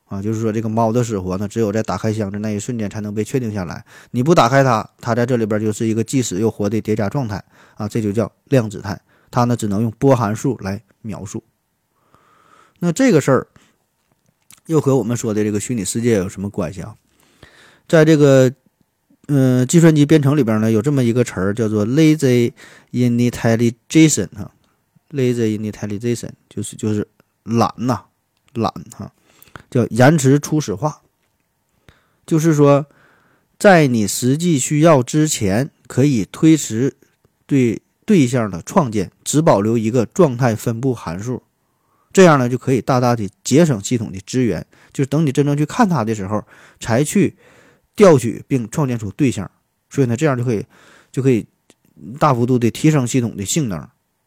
[0.06, 3.84] 啊，就是说这个猫的死活呢，只有在打开箱子那一瞬间才能被确定下来。
[4.10, 7.42] 你不打开它，它在这里边就是一个既死又活的叠加状态
[7.74, 9.00] 啊，这就叫量子态。
[9.30, 11.42] 它呢只能用波函数来描述。
[12.78, 13.46] 那这个事儿
[14.66, 16.96] 又和我们说的这个虚拟世界有什么关系啊？
[17.88, 18.52] 在这个。
[19.28, 22.52] 嗯，计算机编程里边呢有这么一个词儿叫做 lazy
[22.92, 24.48] intelligence 哈
[25.10, 27.08] ，lazy intelligence 就是就是
[27.42, 28.04] 懒呐，
[28.54, 29.12] 懒哈，
[29.70, 31.02] 叫延迟初始化，
[32.26, 32.86] 就是说
[33.58, 36.96] 在你实际需要之前，可以推迟
[37.46, 41.42] 对对象的创建，只保留一个状态分布函数
[42.12, 46.42] 这样呢就可以大大的节省系统的资源，就是等你真正去看它的时候，
[46.80, 47.36] 才去
[47.94, 49.50] 调取并创建出对象。
[49.90, 50.64] 所以呢，这样就可以
[51.12, 51.46] 就可以
[52.18, 53.78] 大幅度的提升系统的性能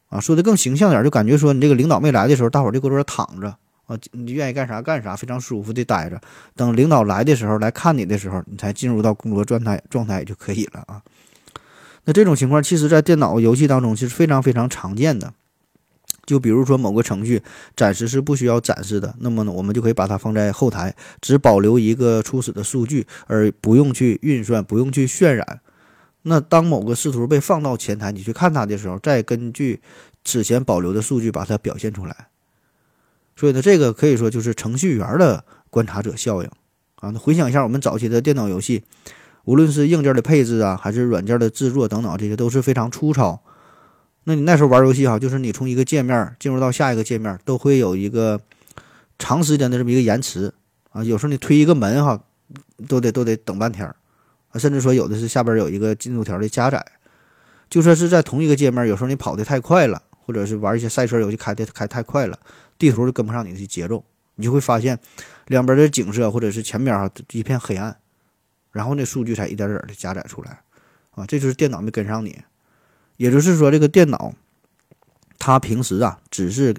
[0.07, 0.19] 啊。
[0.19, 3.57] 说的更形象点，就感觉说你这个领导没来的时候，大伙儿就搁这躺着
[3.89, 6.21] 啊，你愿意干啥干啥，非常舒服的待着。
[6.55, 11.01] 等领导来的时候来看你的时候，你才进入到工作状态状态就可以了啊。
[12.05, 15.33] 那这种情况，其实在电脑游戏当中其实非常非常常见的。
[16.25, 17.41] 就比如说某个程序
[17.75, 25.61] 暂时是不需要展示的，那么呢，我们就可以把它放在后台，只保留一个初始的数据，而不用去运算，不用去渲染。
[26.21, 29.81] 那当某个视图被放到前台，你去看它的时候，再根据
[30.23, 32.28] 此前保留的数据把它表现出来。
[33.39, 36.49] 所以呢，这个可以说就是程序员的观察者效应
[36.95, 37.09] 啊。
[37.11, 38.83] 那回想一下我们早期的电脑游戏，
[39.45, 43.41] 无论是硬件的配置啊，还是软件的制作等等，这些都是非常粗糙。
[44.25, 48.41] 那你那时候玩游戏哈，就是你从一个界面进入到下一个界面，都会有一个
[49.17, 50.53] 长时间的这么一个延迟
[50.91, 51.01] 啊。
[51.01, 52.21] 有时候你推一个门哈，
[52.89, 53.87] 都得都得等半天
[54.49, 54.59] 啊。
[54.59, 56.85] 甚至说有的是下边有一个进度条的加载。
[57.69, 62.37] 就说是在同一个界面，有时候你跑得太快了，或者是玩一些赛车游戏开的开太快了，
[62.77, 64.99] 地图就跟不上你的节奏，你就会发现
[65.47, 67.97] 两边的景色或者是前边哈一片黑暗，
[68.71, 70.61] 然后那数据才一点点的加载出来
[71.15, 71.25] 啊。
[71.25, 72.43] 这就是电脑没跟上你。
[73.17, 74.35] 也就是说，这个电脑，
[75.39, 76.75] 它平时啊，只是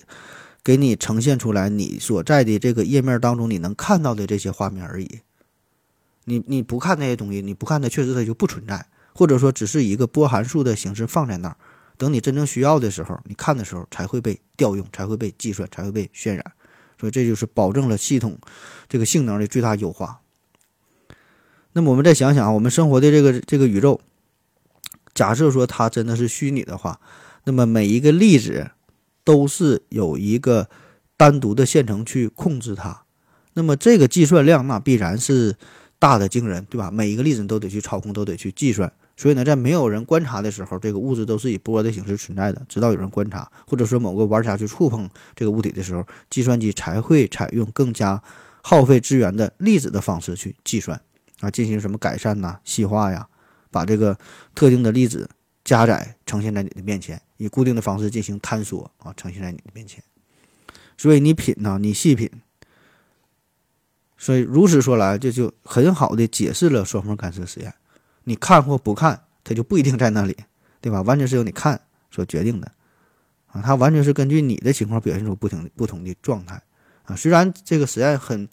[0.62, 5.18] 给你呈现出来你所在的这个页面当中你能看到的这些画面而已。
[6.26, 11.56] 你你不看那些东西，你不看它，确实它就不存在，或者说只是一个波函数的形式放在那儿。
[12.00, 16.42] 等你真正需要的时候，你看的时候才会被调用，才会被计算，才会被渲染。
[16.98, 18.38] 所以这就是保证了系统
[18.88, 20.22] 这个性能的最大优化。
[21.74, 24.00] 那么我们再想想啊，我们生活的这个这个宇宙。
[25.12, 26.98] 假设说它真的是虚拟的话，
[27.44, 28.70] 那么每一个粒子
[29.22, 30.70] 都是有一个
[31.18, 33.04] 单独的线程去控制它，
[33.52, 35.54] 那么这个计算量那必然是
[35.98, 36.90] 大的惊人，对吧？
[36.90, 38.90] 每一个粒子都得去操控，都得去计算。
[39.20, 42.62] 所以呢，在没有人观察的时候，这个物质都是以波的形式存在的。
[42.70, 45.06] 直到有人观察，或者说某个玩家去触碰
[45.36, 48.22] 这个物体的时候，计算机才会采用更加
[48.62, 50.98] 耗费资源的粒子的方式去计算
[51.40, 53.28] 啊，进行什么改善呐、细化呀。
[53.70, 54.18] 把这个
[54.54, 55.28] 特定的粒子
[55.64, 60.02] 加载呈现在你的面前，以固定的方式进行坍缩啊，呈现在你的面前。
[60.96, 62.30] 所以你品呢，你细品。
[64.16, 67.74] 所以如此说来，这就很好的解释了双缝干涉实验。
[68.24, 70.36] 你看或不看，它就不一定在那里，
[70.80, 71.02] 对吧？
[71.02, 71.80] 完全是由你看
[72.10, 72.70] 所决定的
[73.48, 76.62] 啊，它完全是根据你的情况表现出不同不同的状态
[77.04, 77.16] 啊。
[77.16, 78.48] 虽然这个实验很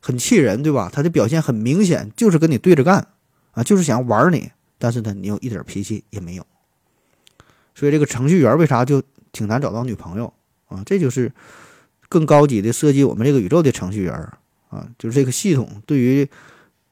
[0.00, 0.90] 很气人，对吧？
[0.92, 3.06] 它的表现很明显，就是跟你对着干。
[3.54, 6.46] 啊，就是想玩你，但是呢，你有一点脾气也没有，
[7.74, 10.32] 所以这个程序员为啥就挺难找到女朋友
[10.68, 10.82] 啊？
[10.86, 11.30] 这就是
[12.08, 14.14] 更高级的设计我们这个宇宙的程序员
[14.70, 16.26] 啊，就是这个系统对于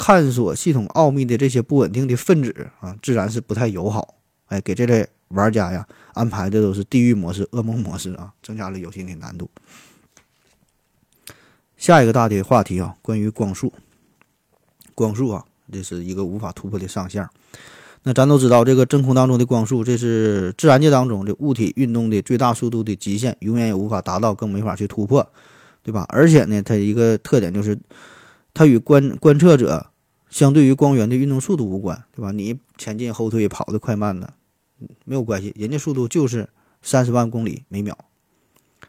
[0.00, 4.14] 探索系统奥秘的这些不稳定的分子啊，自然是不太友好。
[4.46, 9.50] 哎，给这类玩家呀安排的都是地狱模式、噩梦模式啊，增加了游戏的难度。
[11.76, 13.74] 下一个大的话题啊，关于光速，
[14.94, 15.44] 光速啊。
[15.70, 17.28] 这是一个无法突破的上限。
[18.02, 25.30] 那咱都知道，这个真空当中的光速，这是自然界当中的物体运动的最大速度的极限，永远也无法达到，更没法去突破，
[25.82, 26.06] 对吧？
[26.08, 27.78] 而且呢，它一个特点就是，
[28.52, 29.90] 它与观观测者
[30.28, 32.32] 相对于光源的运动速度无关，对吧？
[32.32, 34.32] 你前进后退跑得快慢的
[35.04, 36.48] 没有关系，人家速度就是
[36.82, 37.96] 三十万公里每秒。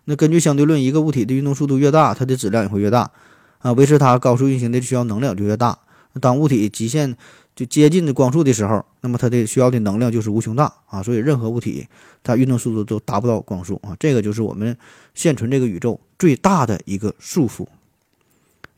[0.06, 3.12] 那根据相对论，一个物体的运动速度越大，它的质量也会越大
[3.60, 5.80] 啊，维持它高速运行的需要能量就越大。
[6.19, 7.15] 当物体极限
[7.56, 11.88] 就接近的光速的时候，那么它的需要的能量就是无穷大啊，所以任何物体
[12.24, 14.78] 它运动速度都达不到光速啊，这个就是我们
[15.13, 17.67] 现存这个宇宙最大的一个束缚。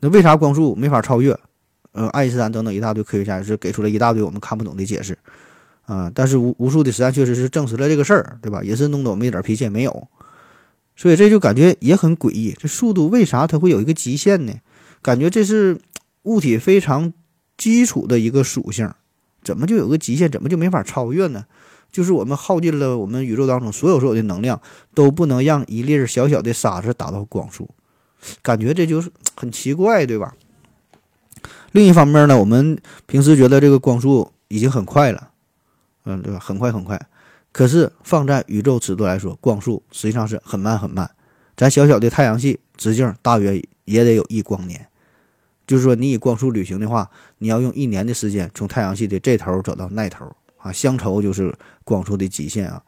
[0.04, 1.34] 那为啥光速没法超越？
[1.92, 5.16] 呃，爱因斯坦等等一大堆科学家是给出了一大堆我们看不懂的解释
[5.86, 8.62] 啊，但是无无数的实验确实是证实了这个事儿，对吧？
[8.62, 10.08] 也是弄得我们一点脾气也没有，
[10.94, 14.52] 所以这就感觉也很诡异，这速度为啥它会有一个极限呢？
[15.00, 15.80] 感觉这是
[16.24, 17.12] 物体非常。
[17.56, 18.90] 基础的一个属性，
[19.44, 20.28] 怎么就有个极限？
[20.28, 21.44] 怎么就没法超越呢？
[21.92, 24.60] 就是我们耗尽了我们宇宙当中所有所有的能量，
[24.92, 27.70] 都不能让一粒小小的沙子达到光速，
[28.42, 30.34] 感觉这就是很奇怪，对吧？
[31.72, 35.30] 另一方面呢，我们平时觉得这个光速已经很快了，
[36.04, 36.38] 嗯，对吧？
[36.38, 37.00] 很快很快，
[37.52, 41.10] 可是放在宇宙尺度来说，光速实际上是很慢很慢。
[41.56, 44.86] 咱小小的太阳系直径大约也得有一光年。
[45.66, 51.54] 就是说，你以光速旅行的话，你要用一年的时间从太阳系的这头走到那头啊，乡愁就是
[51.84, 52.82] 光速的极限啊。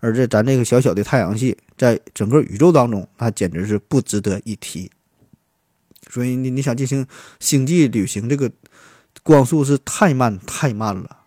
[0.00, 4.90] 而这咱这个小小的太阳系，在整个宇宙当中，那简直是不值得一提。
[6.10, 7.06] 所以你你想进行
[7.40, 8.50] 星际旅行，这个
[9.22, 11.18] 光速是太慢太慢了，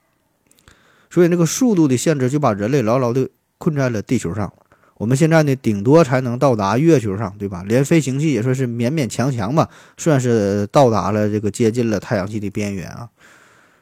[1.09, 4.53] 所以那个速度的限制就把人类牢牢的困在了地球上。
[4.95, 7.63] 我们现在呢，顶多才能到达月球上，对吧？
[7.67, 13.09] 连飞行器也算是勉勉强强吧，算是到达了这个接近了太阳系的边缘啊。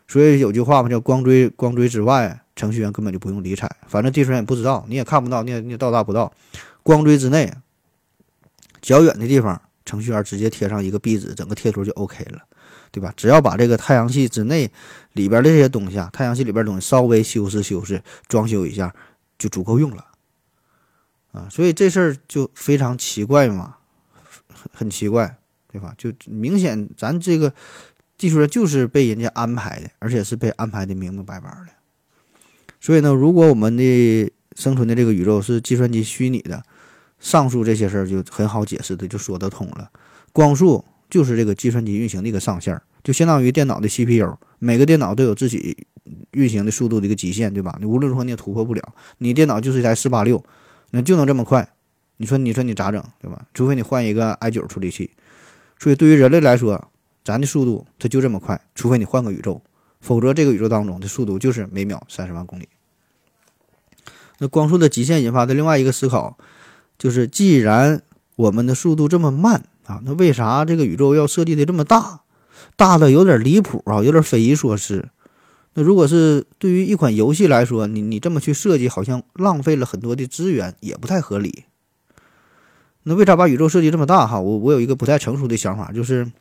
[0.07, 6.31] 所以有句话嘛，叫“光锥光锥之外，程序员根本就不用理睬，反正地球人也不知道，你也看不到，你也你也到达不到。
[6.83, 7.51] 光锥之内，
[8.81, 12.39] 较远的地方，程序员直接贴上一个壁纸，整个贴图就 OK 了，
[12.91, 13.11] 对吧？
[13.17, 14.71] 只要把这个太阳系之内
[15.13, 18.93] 里边的这些东西啊，太阳系里边东西稍微修饰修饰、装修一下，
[19.39, 20.05] 就足够用了。
[21.31, 23.75] 啊，所以这事儿就非常奇怪嘛，
[24.53, 25.35] 很很奇怪，
[25.69, 25.93] 对吧？
[25.97, 27.51] 就明显咱这个
[28.17, 31.67] 技术就是被人家安排的，而且是被安排的明明白白的。
[32.79, 36.63] 所以呢，如果我们的生存的这个宇宙是计算机虚拟的，
[37.19, 39.89] 上述这些事儿就很好解释的，就说得通了。
[40.31, 45.85] 光速就是这个计算机运行的一个上限，就相当于电脑的 CPU，每个电脑都有自己
[46.31, 47.75] 运行的速度的一个极限，对吧？
[47.79, 50.43] 你无论如何你也突破不了，你电脑就是一台四八六。
[50.91, 51.67] 那就能这么快，
[52.17, 53.45] 你说你说你咋整，对吧？
[53.53, 55.11] 除非你换一个 i 九处理器。
[55.77, 56.89] 所以对于人类来说，
[57.25, 59.61] 咱的速度它就这么快，除非你换个宇宙，
[59.99, 62.69] 否则这个宇宙当中的速度就是每秒三十万公里。
[64.37, 66.37] 那光速的极限引发的另外一个思考，
[66.99, 68.03] 就是既然
[68.35, 72.21] 我们的速度这么慢啊，那为啥这个宇宙要设计的这么大，
[72.75, 75.09] 大的有点离谱啊，有点匪夷所思。
[75.73, 81.65] 那如果是对于一款游戏来说，你你这么去设计，好像浪费了很多的资源，也不太合理。
[83.03, 84.25] 那为啥把宇宙设计这么大？
[84.25, 86.31] 哈，我我有一个不太成熟的想法，就是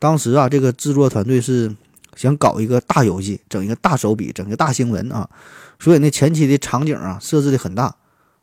[0.00, 1.70] 当时啊，这个制作团队是
[2.16, 5.28] 想搞一个大游戏，整一个大手笔，整个大新闻啊，
[5.78, 7.94] 所以呢，前期的场景啊设置的很大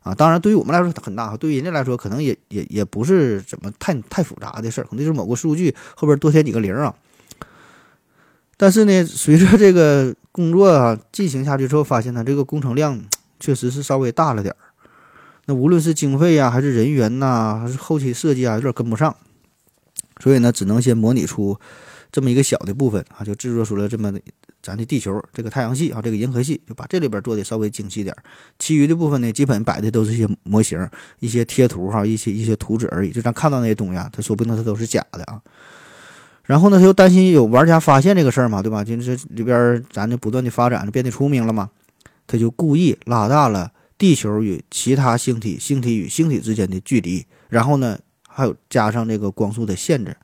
[0.04, 0.14] 啊。
[0.14, 6.94] 当然，对于我们来说很大，对于人家来说可能也也也不是怎么太太复杂的事儿，可能就是某个数据后边多添几个零啊。
[8.56, 13.00] 但是呢，随着这个工作啊进行下去之后，发现呢，这个工程量
[13.40, 14.58] 确实是稍微大了点儿。
[15.46, 19.16] 那无论是经费呀，还是人员呐，还是后期设计啊，有点跟不上。
[20.20, 21.58] 所以呢，只能先模拟出
[22.10, 24.12] 这么一个小的部分啊，就制作出了这么
[24.62, 28.22] 咱的地球这个太阳系啊，这个银河系，就把这里边做的稍微精细点儿。
[28.58, 30.88] 其余的部分呢，基本摆的都是一些模型、
[31.20, 33.10] 一些贴图哈、一些一些图纸而已。
[33.10, 35.40] 就咱看到那些东西啊，它说不定它都是假的啊。
[36.44, 38.82] 然后呢，他又担心有玩家发现这个事儿嘛，对吧？
[38.82, 41.68] 就是里边咱就不断的发展，变得出名了嘛，
[42.26, 47.98] 他就故意拉大了地球与其他星体、星体与星体之间的距离，然后呢，
[48.38, 50.16] 还有加上这个光速的限制，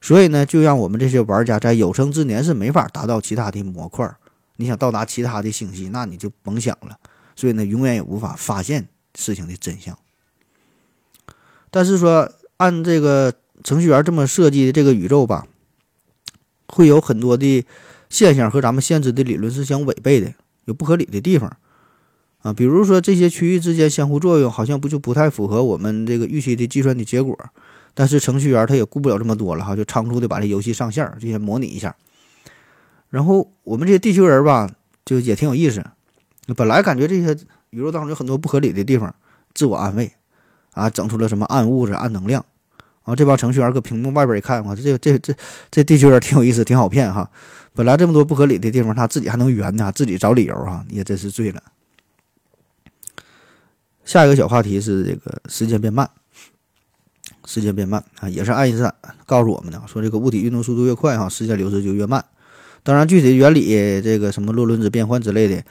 [0.00, 4.12] 所以呢，就让我们这些玩家在有生之年是没法达到其他的模块。
[4.56, 6.98] 你想到达其他的星系，那你就甭想了。
[7.36, 9.96] 所以呢，永远也无法发现事情的真相。
[11.70, 13.32] 但是说，按这个
[13.62, 15.46] 程序员这么设计的这个宇宙吧。
[16.66, 17.64] 会有很多的
[18.08, 20.34] 现象和咱们现知的理论是相违背的，
[20.64, 21.56] 有不合理的地方
[22.44, 22.52] 啊。
[22.52, 27.36] 比如说这些区域之间相互作用，好像不就不太符合我们这个预期的计算的结果。
[27.92, 31.96] 但是程序员他也顾不了这么多了哈，就仓促的把这游戏上线，就先模拟一下。
[33.08, 34.70] 然后我们这些地球人吧，
[35.04, 35.84] 就也挺有意思。
[36.56, 37.36] 本来感觉这些
[37.70, 39.14] 宇宙当中有很多不合理的地方，
[39.54, 40.12] 自我安慰
[40.72, 42.44] 啊，整出了什么暗物质、暗能量。
[43.04, 45.34] 啊，这帮程序员搁屏幕外边一看，哇，这这这
[45.70, 47.30] 这地球人挺有意思，挺好骗哈。
[47.74, 51.62] 本来这么多不合理的地方，他自己还能圆呢，自己找理由哈，也真是醉了。
[54.04, 56.08] 下一个小话题是这个时间变慢，
[57.46, 58.94] 时间变慢啊，也是爱因斯坦
[59.26, 62.24] 告诉我们的，说这个物体运动速度越快哈，时间流逝就越慢。
[62.82, 65.64] 当然，具体的原理，这个什么洛伦兹变换之类的，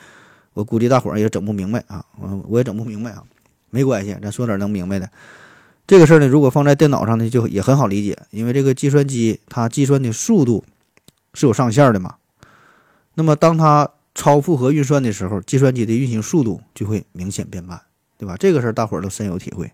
[0.54, 3.24] 我估计大伙儿也整不明白啊，我我也整不明白啊，
[3.70, 5.08] 没关系，咱说点能明白的。
[5.86, 10.64] 这个事儿呢，如果放在电脑上呢，就也很好理解，因为这个计算机它计算的速度
[11.36, 12.16] 是有上限的嘛。
[13.16, 17.80] 那么当它超负荷运算的时候，计算机的运行速度就会明显变慢，
[18.18, 18.36] 对吧？
[18.38, 19.72] 这个事儿大伙儿都深有体会。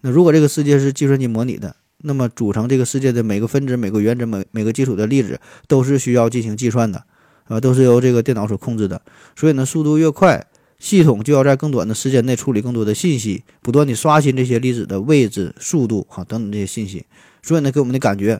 [0.00, 7.04] 那如果这个世界是计算机模拟的，那么组成这个世界的每个分子、每个原子、每每个基础的粒子都是需要进行计算的，
[7.44, 9.00] 啊，都是由这个电脑所控制的。
[9.34, 10.46] 所以呢，速度越快。
[10.78, 17.06] 系统就要在更短的时间内处理更多的信息，不断的刷新这些粒子的位置、速度，哈等等这些信息，
[17.42, 18.38] 所以呢，给我们的感觉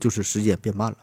[0.00, 0.96] 就是时间变慢了。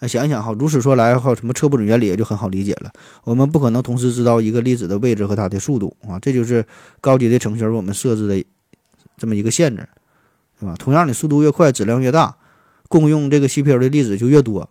[0.00, 2.90] 那想一想哈，如此说来，哈，什么测不准原理也就很好理解了。
[3.24, 6.64] 我们不可能同时知道一个粒子的位置和它的速度啊，这就是
[7.00, 8.44] 高级的程序为我们设置的
[9.16, 9.88] 这么一个限制，
[10.58, 10.74] 对吧？
[10.78, 12.34] 同样的速度越快，质量越大，
[12.88, 14.68] 共用这个 CPU 的粒子就越多，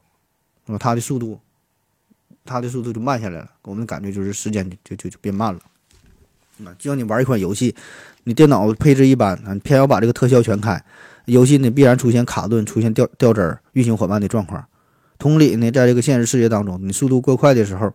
[0.65, 1.39] 那么它的速度。
[2.45, 5.59] 它的速度就慢下来了，我们的感觉就是时间就就就变慢了。
[6.65, 7.75] 啊，就像你玩一款游戏，
[8.23, 10.83] 你电脑配置一般啊，偏要把这个特效全开，
[11.25, 14.65] 游戏呢必然出现卡顿、出现掉掉帧、运行缓慢的状况。
[15.19, 17.93] 同理呢，在这个现实世界当中，你速度过快的时候，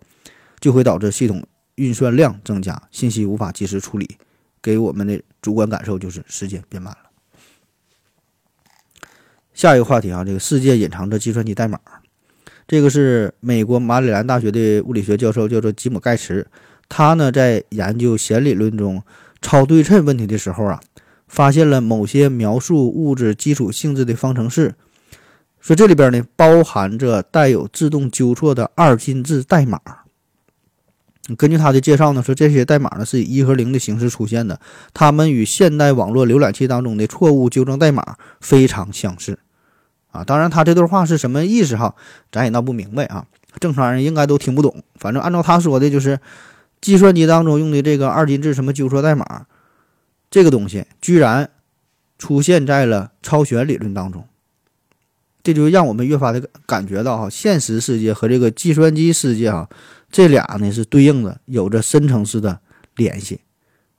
[0.60, 1.42] 就会导致系统
[1.76, 4.18] 运算量增加，信息无法及时处理，
[4.62, 7.10] 给我们的主观感受就是时间变慢了。
[9.54, 11.80] 下一个话题啊，这个世界隐藏着计算机代码，
[12.68, 16.46] 这个是美国马里兰大学的物理学教授，叫做吉姆盖茨。
[16.88, 19.02] 他呢在研究弦理论中
[19.40, 20.78] 超对称问题的时候啊，
[21.26, 24.74] 发现了某些描述物质基础性质的方程式，
[25.64, 29.80] 说这里边呢包含着带有自动纠错的二进制代码。
[31.38, 34.60] 根据他的介绍呢，说这些代码呢是以一和零的形式出现的，
[34.92, 39.38] 它们与现代网络浏览器当中的错误纠正代码非常相似。
[40.10, 41.94] 啊，当然，他这段话是什么意思哈？
[42.30, 43.24] 咱也闹不明白啊。
[43.58, 44.82] 正常人应该都听不懂。
[44.96, 46.20] 反正按照他说的，就是
[46.82, 49.46] 计算机当中用的这个二进制什么纠错代码，
[50.30, 51.48] 这个东西居然
[52.18, 54.26] 出现在了超弦理论当中。
[55.44, 59.68] 这就让我们越发的感觉到哈，现实世界和这个计算机世界哈，
[60.10, 62.58] 这俩呢是对应的，有着深层次的
[62.96, 63.38] 联系。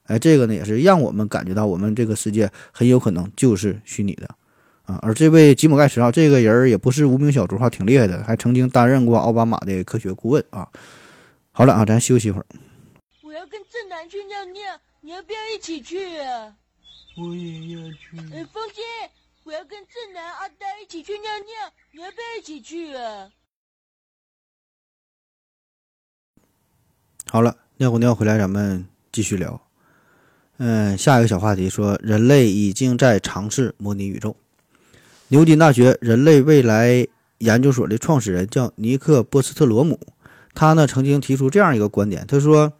[0.06, 4.28] 哎，这个呢也是让我们感觉到我们这个世界很有可能就是虚拟的。
[4.82, 10.68] 啊，而这位吉姆盖茨啊，这个人儿也不是无名小卒哈，挺厉害的，还曾经担任过奥巴马的科学顾问啊。
[11.52, 12.46] 好了啊，咱休息一会儿。
[13.22, 14.62] 我要跟正南去尿尿，
[15.00, 16.54] 你要不要一起去啊？
[17.16, 18.16] 我也要去。
[18.32, 18.82] 呃，风姐，
[19.46, 23.30] 我要跟正南、阿呆一起去尿尿，你要不要一起去啊？
[27.30, 29.62] 好了，尿过尿回来，咱们继续聊。
[30.56, 34.36] 嗯，下一个小话题说，人类已经在尝试模拟宇宙。
[35.28, 37.06] 牛津大学人类未来
[37.38, 40.00] 研究所的创始人叫尼克波斯特罗姆，
[40.54, 42.72] 他呢曾经提出这样一个观点，他说，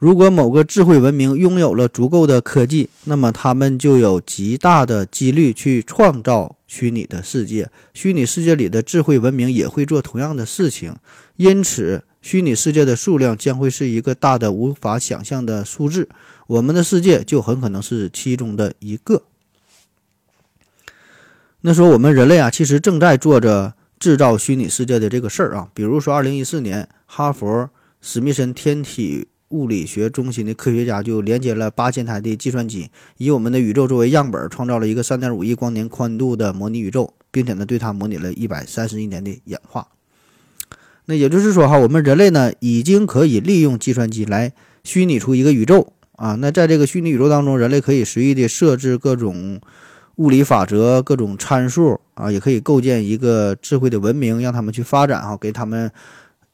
[0.00, 10.96] 如果某个智慧文明拥有了足够的科技，那么他们就有极大的几率去创造虚拟的世界，虚拟世界里的智慧文明也会做同样的事情，
[11.36, 16.08] 因此虚拟世界的数量将会是一个大的无法想象的数字，
[16.46, 19.24] 我们的世界就很可能是其中的一个。
[21.60, 25.68] 那说我们人类啊，其实正在做着制造虚拟世界的这个事儿啊。
[25.74, 27.68] 比如说，二零一四年，哈佛
[28.00, 39.86] 史密森天体物理学中心的科学家就连接了八千台的计算机，以我们的宇宙作为样本，创造了一个三点五亿光年宽度的模拟宇宙，并且呢，对它模拟了一百三十亿年的演化。
[41.06, 46.34] 那也就是说哈，我们人类呢，已经可以利用计算机来虚拟出一个宇宙啊。
[46.36, 49.60] 那在这个虚拟宇宙当中，人类可以随意的设置各种。
[50.16, 55.90] 物理法则各种参数啊，也可以构建一个智慧的文明，让他们去发展啊，给他们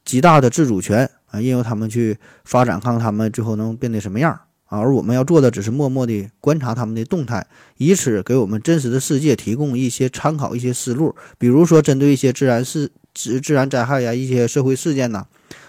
[0.07, 4.31] 极大的自主权啊，任由他们去发展，看看他们最后能变得什么样
[4.65, 4.79] 啊。
[4.79, 7.45] 而我们要做的只是默默地观察他们的动态，
[7.75, 11.13] 以此给我们真实的世界提供一些参考、一些思路。
[11.37, 15.25] 比如说，针对一些自然事、自自然灾害呀、一些社会事件呐，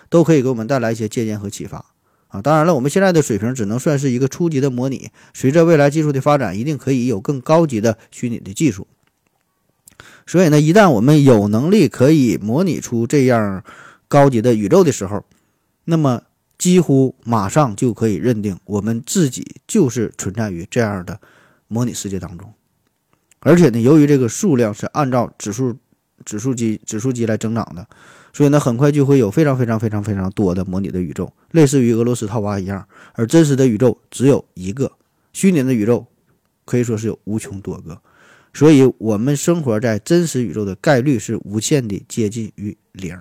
[0.09, 1.85] 都可以给我们带来一些借鉴和启发。
[2.29, 5.11] 啊，当然了，我们现在的水平只能算是一个初级的模拟。
[5.35, 8.87] 随着未来技术的发展，一定可以有更高级的虚拟的技术。
[10.27, 13.65] 所以呢，一旦我们有能力可以模拟出这样
[14.09, 15.25] 高级的宇宙的时候，
[15.85, 16.23] 那么
[16.57, 21.21] 几乎马上就可以认定我们自己就是存在于这样的
[21.69, 22.53] 模拟世界当中。
[23.41, 25.77] 而且呢，由于这个数量是按照指数
[26.25, 27.87] 指数级指数级来增长的。
[28.33, 32.87] 所以呢，很快就会有非常非常非常非常多的模拟的宇宙，类似于俄罗斯套娃一样。
[33.15, 34.93] 而真实的宇宙只有一个，
[35.33, 36.07] 虚拟的宇宙
[36.65, 38.01] 可以说是有无穷多个。
[38.53, 43.17] 所以，我们生活在真实宇宙的概率是无限的接近于零。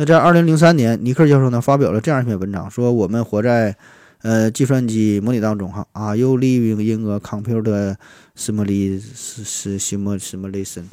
[0.00, 3.76] 那在二零零三年，尼克教授呢发表了这样一篇文章，说我们活在
[4.22, 7.96] 呃计算机模拟当中哈啊，You live in a computer
[8.34, 10.84] simulation。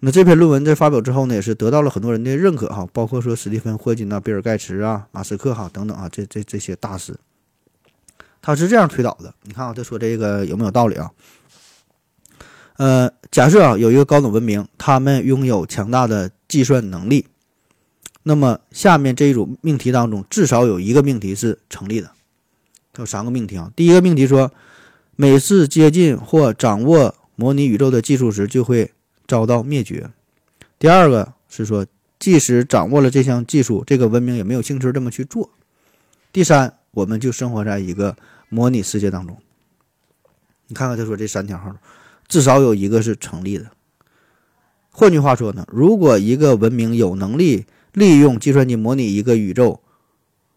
[0.00, 7.14] 那这篇论文在发表之后呢，也是得到了很多人的认可哈，包括说史蒂芬·霍金呐、比尔·盖茨啊、马斯克哈等等啊，这这这些大师，
[8.42, 9.32] 他是这样推导的。
[9.44, 11.08] 你看啊，他说这个有没有道理啊？
[12.78, 17.24] 呃，假设啊有一个高等文明，他们拥有强大的计算能力，
[18.22, 22.10] 那么下面这一组命题当中，至少有一个命题是成立的。
[22.92, 24.52] 它有三个命题啊，第一个命题说，
[25.16, 28.92] 每次接近或掌握模拟宇宙的技术时，就会。
[29.28, 30.08] 遭到灭绝。
[30.78, 31.84] 第二个是说，
[32.18, 35.50] 即使掌握了这项技术，这个文明也没有兴趣这么去做。
[36.32, 38.16] 第三，我们就生活在一个
[38.48, 39.36] 模拟世界当中。
[40.68, 41.76] 你看看他说这三条号，
[42.26, 43.66] 至少有一个是成立的。
[44.90, 49.80] 换句话说呢，如果一个文明有能力利用计算机模拟一个宇宙，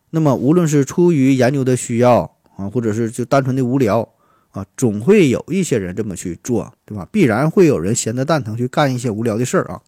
[0.10, 4.10] 那么无论是出于研究的需要啊，或者是就单纯的无聊
[4.52, 7.08] 啊，总会有一些人这么去做，对吧？
[7.12, 9.82] 必然会有人闲得蛋疼去干一些无聊的事儿啊。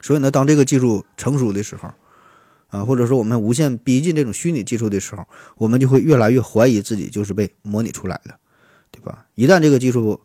[0.00, 1.90] 所以呢，当这个技术成熟的时候，
[2.68, 8.38] 啊，或者说我们无限逼近这种虚拟技术的时候，我们就会越来越怀疑自己就是被模拟出来的，
[8.92, 9.26] 对吧？
[9.34, 10.20] 一旦这个技术，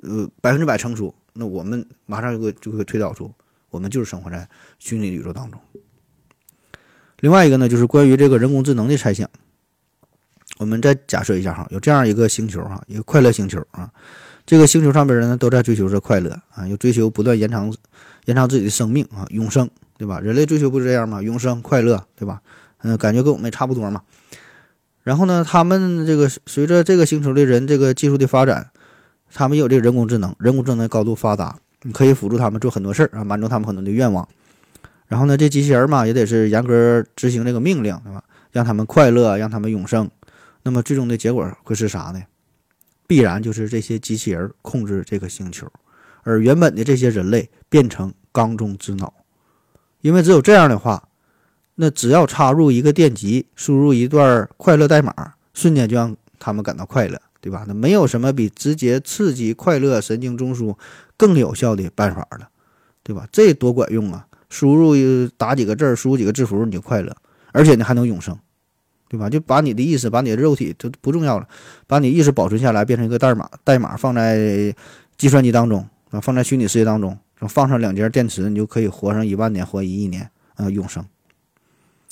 [0.00, 3.30] 呃，百分之百成熟，那我们马上就会就会推导出，
[3.70, 4.48] 我们就是生活在
[4.78, 5.60] 虚拟宇宙当中。
[7.20, 9.28] 另外一个呢，就是关于这个人工智能的猜想。
[10.58, 13.90] 我们再假设一下哈，有这样一个星球哈，一个快乐星球啊，
[14.46, 17.74] 这个星球上边人呢都在追求着快乐啊，又追求不断延长
[18.24, 19.68] 延长自己的生命啊，永生。
[19.98, 20.20] 对吧？
[20.20, 21.20] 人类追求不是这样吗？
[21.20, 22.40] 永生快乐，对吧？
[22.82, 24.02] 嗯，感觉跟我们也差不多嘛。
[25.02, 28.70] 然后呢，他们这个随着这个星球的人这个技术的发展，
[29.34, 34.28] 他们有这个人工智能，人工智能高度发达，你可以辅助他们做很多事儿啊，满足他们很多的愿望。
[35.06, 38.22] 然后呢，这机器人嘛，也得是严格执行这个命令，对吧？
[38.50, 40.10] 让他们快乐，让他们永生。
[40.62, 42.22] 那么最终的结果会是啥呢？
[43.06, 45.66] 必然就是这些机器人控制这个星球，
[46.24, 49.14] 而原本的这些人类变成缸中之脑。
[50.02, 51.08] 因为只有这样的话，
[51.76, 55.12] 那只要插入一个电极，输入一段快乐代码，
[55.54, 57.64] 瞬间就让他们感到快乐，对吧？
[57.66, 60.76] 那没有什么比直接刺激快乐神经中枢
[61.16, 62.48] 更有效的办法了，
[63.02, 63.26] 对吧？
[63.30, 64.26] 这多管用啊！
[64.48, 64.94] 输入
[65.36, 67.14] 打几个字儿，输入几个字符，你就快乐，
[67.52, 68.38] 而且你还能永生，
[69.08, 69.28] 对吧？
[69.28, 71.46] 就把你的意识，把你的肉体就不重要了，
[71.86, 74.74] 把你意识保存下来，变成一个代码，代码放在
[75.16, 77.18] 计算机当中啊，放在虚拟世界当中。
[77.42, 81.04] 放上两节电池，你就可以活上一万年，活一亿年，啊，永生，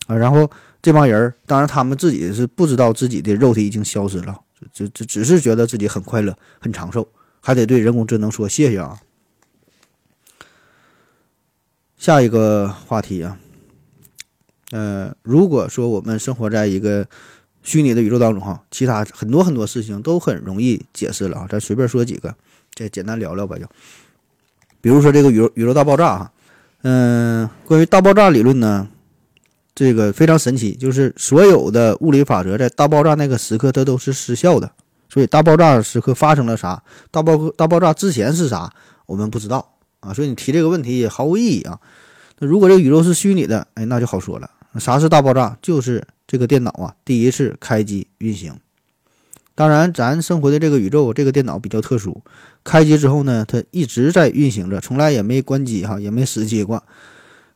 [0.06, 0.48] 啊，然后
[0.80, 4.40] 这帮人，当然他们自己是不知道自己的肉体已经消失了，
[4.72, 7.08] 只只只是觉得自己很快乐，很长寿，
[7.40, 8.98] 还得对人工智能说谢谢啊。
[11.96, 13.38] 下一个话题啊，
[14.70, 17.06] 呃，如果说我们生活在一个
[17.62, 22.34] 虚拟的宇宙当中哈，其他很多很多事情都很容易解释了啊，咱随便说几个，
[22.74, 23.66] 这简单聊聊吧就。
[24.80, 26.32] 比如说这个宇宙宇宙大爆炸哈，
[26.82, 28.88] 嗯，关于大爆炸理论呢，
[29.76, 34.72] 这个非常神奇，就是所有的物理法则在大爆炸那个时刻它都是失效的，
[35.10, 38.72] 所以大爆炸时刻发生了啥，大爆大爆炸之前是啥，
[39.04, 41.78] 我们不知道啊，所以你提这个问题也毫无意义啊。
[42.38, 44.50] 那如果这个宇宙是虚拟的，哎，那就好说了，
[44.80, 45.58] 啥是大爆炸？
[45.60, 48.54] 就是这个电脑啊第一次开机运行。
[49.54, 52.22] 当然，咱生活的这个宇宙，这个电脑比较特殊。
[52.64, 56.82] 开机之后呢，它一直在运行着，从来也没关机哈，也没死机过。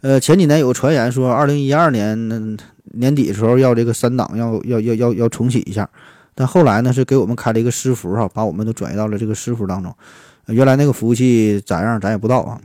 [0.03, 2.57] 呃，前几年有个传言说，二零一二年
[2.95, 5.89] 年底的时候要这个三档要要要要要重启一下，
[6.35, 9.95] 但后来呢是给我们开了一个私服哈，把我们都转移到了这个私服当中。
[10.47, 12.61] 原来那个服务器咋样，咱也不知道啊。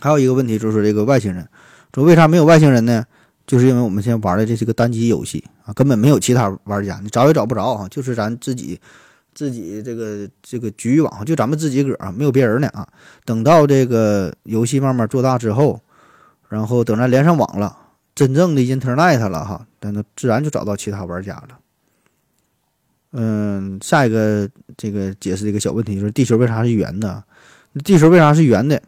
[0.00, 1.46] 还有一个问题就是这个外星人，
[1.92, 3.04] 说为啥没有外星人呢？
[3.44, 8.78] 就是因为我们现在玩的这是个单机游戏啊，根本没有其他玩家，你找也找不着啊，就是咱自己
[9.34, 12.86] 自己这个这个局域网，就咱们自己个儿，没有别人呢啊。
[13.24, 15.80] 等到这个游戏慢慢做大之后，
[16.48, 17.76] 然后等咱连上网了，
[18.14, 21.58] 真正的 Internet 了哈，那那自然就找到其他玩家了。
[23.12, 27.24] 嗯，下一个这个解释的一个小问题就是地球为啥是圆的？
[27.84, 28.82] 地球为啥是圆的？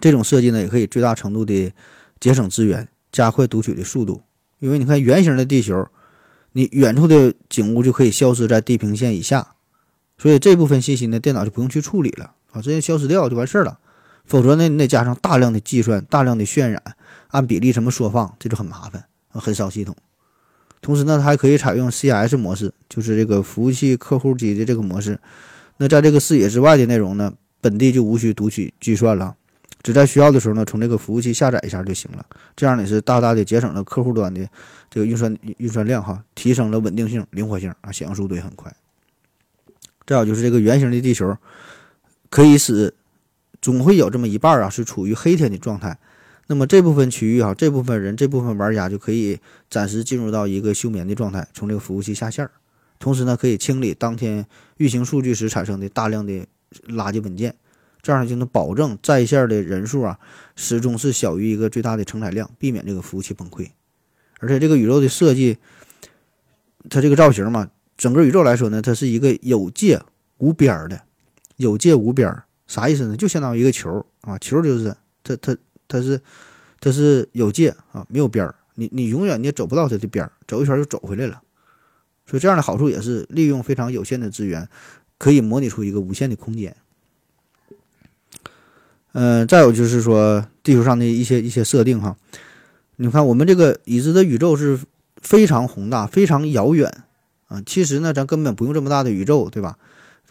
[0.00, 1.72] 这种设计呢，也可以最大程度的
[2.20, 2.88] 节省资源。
[3.10, 4.20] 加快读取的速度，
[4.58, 5.88] 因为你看圆形的地球，
[6.52, 9.54] 你远处的景物就可以消失在地平线以下，
[10.18, 13.78] 所以这部分信息呢，电脑就不用去处理了啊，直接消失掉就完事儿了。
[14.28, 16.82] 否则呢，你得加上大量的计算、大量的渲染，
[17.28, 19.96] 按比例什么缩放，这就很麻烦，很烧系统。
[20.80, 25.18] 同时呢，它还可以采用 CS 模式，就是这个服务器客户机的这个模式。
[25.78, 29.34] 那在这个视野之外的内容呢，本地就无需读取计算了。
[29.82, 32.26] 只在需要的时候呢，从这个服务器下载一下就行了。
[32.54, 34.46] 这样呢是大大的节省了客户端的
[34.90, 38.74] 这个运算运算量哈，提升了稳定性、灵活性啊，响应速度也很快。
[40.06, 41.36] 再有就是这个圆形的地球，
[42.28, 42.92] 可以使
[43.60, 45.98] 总会有这么一半啊是处于黑天的状态。
[46.46, 49.38] 那么这部分区域哈，这部分人、这部分玩家就可以
[49.68, 52.50] 暂时进入到一个休眠的状态，从这个服务器下线儿。
[52.98, 54.46] 同时呢，可以清理当天
[54.78, 56.46] 运行数据时产生的大量的
[56.88, 57.54] 垃圾文件。
[58.00, 60.18] 这样就能保证在线的人数啊，
[60.56, 63.68] 始终是小于一个最大的承载量，避免这个服务器崩溃。
[64.38, 65.58] 而且这个宇宙的设计，
[66.88, 70.00] 它这个造型嘛，整个宇宙来说呢，它是一个有界
[70.38, 71.02] 无边儿的，
[71.56, 73.16] 有界无边儿啥意思呢？
[73.16, 74.94] 就相当于一个球啊，球就是
[75.24, 75.56] 它它
[75.88, 76.20] 它是
[76.78, 81.42] 它是有界啊，没有边儿，你你永远你也走不到它的边儿，走一圈就走回来了。
[82.26, 84.68] 所以这样的好处也是利用非常有限的资源，
[85.16, 86.76] 可以模拟出一个无限的空间。
[89.12, 92.18] 嗯，再有就是说地球上的一些一些设定哈，
[92.96, 94.78] 你看我们这个已知的宇宙是
[95.22, 97.04] 非常宏大、非常遥远
[97.46, 97.62] 啊。
[97.64, 99.78] 其实呢，咱根本不用这么大的宇宙，对吧？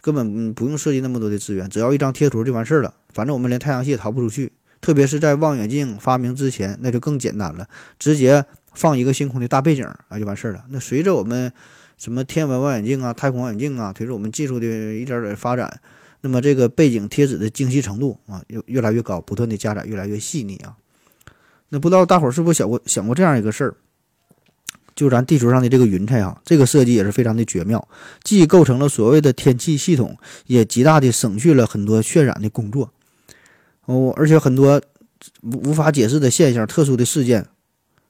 [0.00, 2.94] 根本不用设计那么多的资源，只要一张贴图就完事儿了。
[3.12, 4.52] 反正我们连太阳系也逃不出去。
[4.80, 7.68] 特别是在望远镜发明之前，那就更简单了，
[7.98, 8.44] 直接
[8.74, 10.64] 放一个星空的大背景啊，就完事儿了。
[10.68, 11.52] 那随着我们
[11.96, 15.80] 什么天文望远镜啊、太空望远镜啊，随着我们技术的一点点发展，
[16.20, 20.76] 那么这个背景贴纸的精细程度啊，越越来越高，不断的加载越来越细腻啊。
[21.70, 23.74] 那不知道大伙儿是不是想过想过这样一个事儿？
[24.98, 27.86] 就咱地球上的这个云彩啊，这个设计也是非常的绝妙，
[28.24, 32.90] 既构成了所谓的天气系统，也极大的省去了很多渲染的工作。
[33.84, 34.82] 哦，而且很多
[35.42, 37.46] 无无法解释的现象、特殊的事件，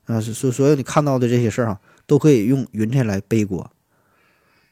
[0.06, 3.70] 啊，所所有你看到的这些事儿啊，都可以用云彩来背锅。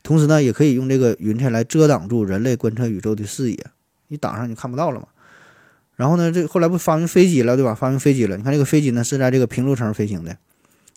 [0.02, 3.66] 同时呢，也可以用这个云彩来遮挡住人类观测宇宙的视野，
[4.08, 5.08] 你挡上你看不到了嘛。
[5.96, 7.74] 然后呢，这后来不发明飞机了，对吧？
[7.74, 10.34] 发明飞机了，你看这个飞机呢是在这个平流层飞行的。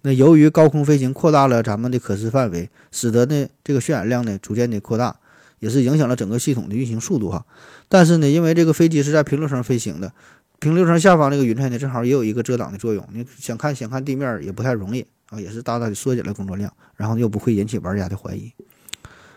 [0.02, 5.16] 那由于高空飞行扩大了咱们的可视范围，使得呢这个渲染量呢逐渐的扩大。
[5.60, 7.46] 也是影响了整个系统的运行速度哈，
[7.90, 10.10] 但是呢，因为这个飞机是在平流层飞行的，
[10.58, 18.50] 平流层下方这个云彩呢，正好也有一个遮挡的作用，你想看想看地面也不太容易啊，也是大大的缩减了工作量，然后又不会引起玩家的怀疑。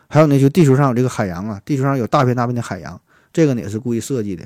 [0.07, 3.01] 还有呢，就地球上有这个海洋啊，地球上有大片大片的海洋，
[3.33, 4.45] 这个呢也是故意设计的。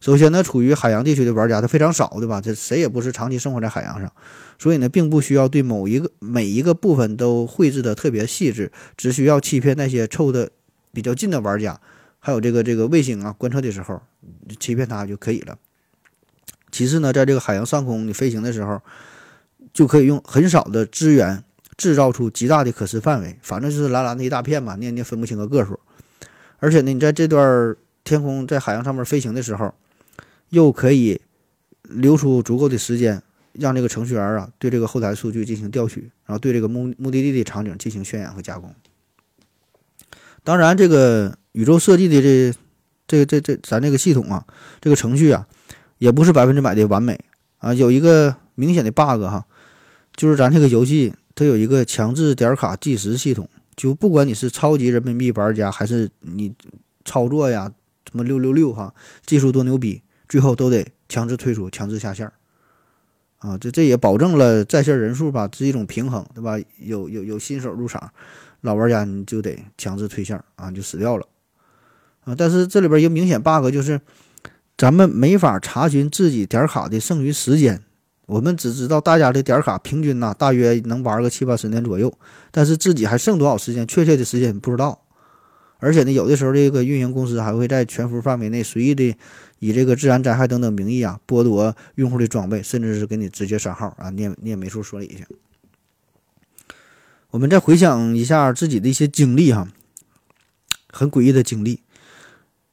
[0.00, 2.40] 首先呢，处于海洋地区的玩家他非常少，对吧？
[2.40, 4.12] 这谁也不是长期生活在海洋上，
[4.58, 10.50] 所以呢，并不需要对某一个每一个部分都绘制的特别细致，只需要欺骗那些凑的。
[10.90, 11.78] 比较近的玩家，
[12.18, 14.00] 还有这个这个卫星啊，观测的时候
[14.58, 15.56] 欺骗它就可以了。
[16.72, 18.80] 其次呢，在这个海洋上空你飞行的时候，
[19.72, 21.44] 就可以用很少的资源
[21.76, 25.78] 制造出极大的可视范围，反正就是蓝蓝的一大片嘛，你也你也分不清个个数。
[26.58, 29.72] 而且呢，你在这段天空在海洋上面飞行的时候，
[30.50, 31.20] 又可以
[31.82, 33.22] 留出足够的时间，
[33.52, 38.74] 让这个程序员啊对这个后台数据进行调取，然后对这个目目的地的场景进行渲染和加工。
[40.44, 42.54] 当然，这个宇宙设计的这、
[43.06, 44.46] 这、这、这咱这个系统啊，
[44.80, 45.46] 这个程序啊，
[45.98, 47.20] 也不是百分之百的完美
[47.58, 47.74] 啊。
[47.74, 49.46] 有一个明显的 bug 哈，
[50.16, 53.46] 就是咱这个游戏它有一个强制点卡计时系统，
[53.76, 56.54] 就不管你是超级人民币玩家，还是你
[57.04, 57.70] 操作呀
[58.10, 58.94] 什么六六六哈，
[59.26, 62.30] 技术多牛逼，最后都得强制退出、强制下线
[63.38, 63.56] 啊。
[63.58, 66.58] 这这也保证了在线人数吧是一种平衡，对吧？
[66.78, 68.12] 有有有新手入场。
[68.62, 71.24] 老玩家你就得强制退线啊，就死掉了
[72.24, 72.34] 啊！
[72.36, 74.00] 但是这里边一个明显 bug 就是，
[74.76, 77.80] 咱们没法查询自己点卡的剩余时间，
[78.26, 82.12] 我们只知道大家的点卡平均呢，大约能玩个七八十年左右，
[82.50, 85.04] 但是自己还剩多少时间，确切的时间不知道。
[85.78, 89.16] 而且呢，有的时候这个运营公司还会在全服范围内随意的
[89.60, 95.26] 以这个自然灾害等等名义啊，剥夺用户的装备，甚至是给你直接删号啊，你也你也没处说理去。
[97.30, 99.68] 我们再回想一下自己的一些经历哈，
[100.88, 101.80] 很诡异的经历，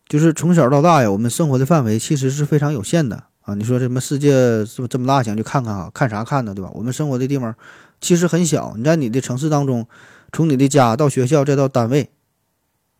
[0.07, 3.53] 就是从小到大呀，我们生活的范围其实是非常有限的啊。
[3.53, 5.91] 你说什么世界这么这么大，想去看看啊？
[5.93, 6.55] 看啥看呢？
[6.55, 6.71] 对吧？
[6.73, 7.53] 我们生活的地方
[7.99, 9.87] 其实很小，你在你的城市当中，
[10.31, 12.09] 从你的家到学校再到单位，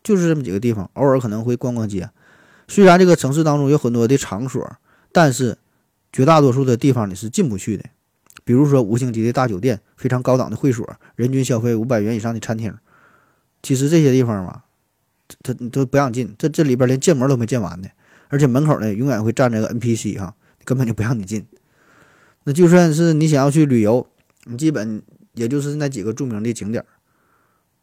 [0.06, 2.08] 就是这么几个地方，偶尔可能会逛逛街。
[2.68, 4.64] 虽然这个城市当中有很多的场所，
[5.10, 5.58] 但是
[6.12, 7.84] 绝大多数的地方你是进不去的。
[8.44, 12.72] 比如说五星级的大酒店、非常高档的会所、人均消费五百元以上的餐厅，
[13.64, 14.62] 其实这些地方嘛，
[15.42, 16.32] 他都不让进。
[16.38, 17.88] 这这里边连建模都没建完呢，
[18.28, 21.44] 而且门口呢永远会站着个 NPC 哈，根本就不让你进。
[22.44, 24.06] 那就算是你想要去旅游，
[24.44, 25.02] 你基本
[25.34, 26.84] 也就是那几个著名的景点，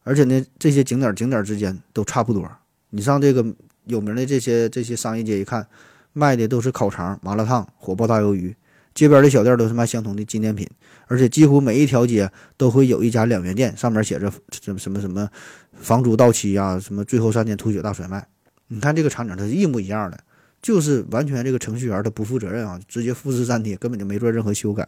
[0.04, 2.50] 而且呢这些景点景点之间都差不多。
[2.92, 3.46] 你上这个
[3.86, 5.68] 有名的这些这些商业街一看，
[6.14, 8.56] 卖的都是烤肠、麻辣烫、火爆大鱿鱼。
[8.94, 10.70] 街边的小店都是卖相同的纪念品，
[11.08, 15.28] 而且几乎每一条街都会有一家两元店，上面写着什么什么什么
[15.74, 18.28] 房租到期啊，什么最后三天吐血大甩卖。
[18.68, 20.20] 你看这个场景，它是一模一样的，
[20.62, 24.88] 就是完全这个程序员他不负责任啊，直接复制粘贴，根本就没做任何修改。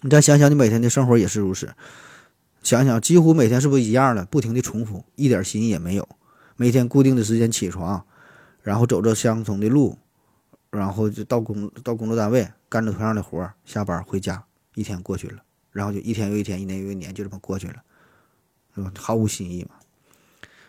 [0.00, 1.68] 你再想想，你每天的生活也是如此，
[2.62, 6.08] 想想几乎每天是不是一样的，不停的重复，一点新意也没有。
[6.56, 8.04] 每天固定的时间起床，
[8.62, 9.98] 然后走着相同的路。
[10.70, 14.42] 然后就到工到工作单位干着同样的活儿，下班回家，
[14.74, 17.74] 一天过去了，然后就一天又一天，一年又一年，就这么过去了，
[18.74, 18.90] 对吧？
[18.96, 19.74] 毫无新意嘛。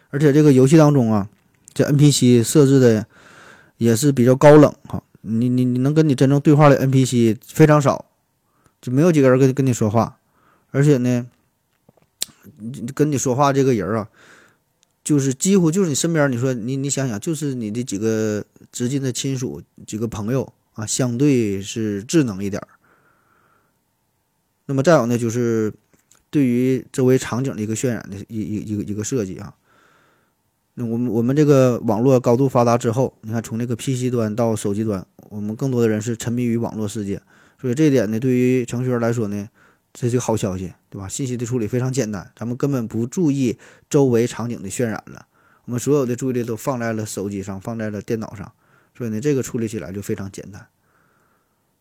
[0.10, 1.30] 而且这个游戏当中啊，
[1.74, 3.08] 这 NPC 设置的
[3.78, 8.04] 也是比较高冷哈，你你你能跟你真正对话的 NPC 非常少，
[8.82, 10.18] 就没有几个人跟跟你说话，
[10.72, 11.26] 而且呢，
[12.94, 14.10] 跟你说话这个人啊。
[15.04, 18.41] 就是几乎就是你身边，你说你你想想，就是你的几个
[18.72, 22.68] 直近的亲属、几个朋友啊，相对是智能一点儿。
[24.66, 25.74] 那么再有呢，就是
[26.30, 29.54] 对于周围场景的一个渲染的一一一个一个设计啊。
[30.76, 37.22] 那我们我们这个网络高度发达之后，你看从这个 PC 端到手机端，我们更多的人是沉迷于网络世界，
[37.60, 39.50] 所以这一点呢，对于程序员来说呢，
[39.94, 41.08] 这是个好消息，对吧？
[41.08, 43.58] 信息的处理非常简单，咱们根本不注意
[43.89, 45.28] 周围场景的渲染了，
[45.66, 48.52] 我们所有的注意力都放在了手机上，放在了电脑上，
[48.98, 50.68] 所以呢，这个处理起来就非常简单，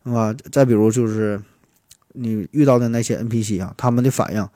[0.05, 0.35] 是吧？
[0.53, 1.43] 再比如就是
[2.13, 4.49] 你遇到的那些 NPC 啊，他们的反应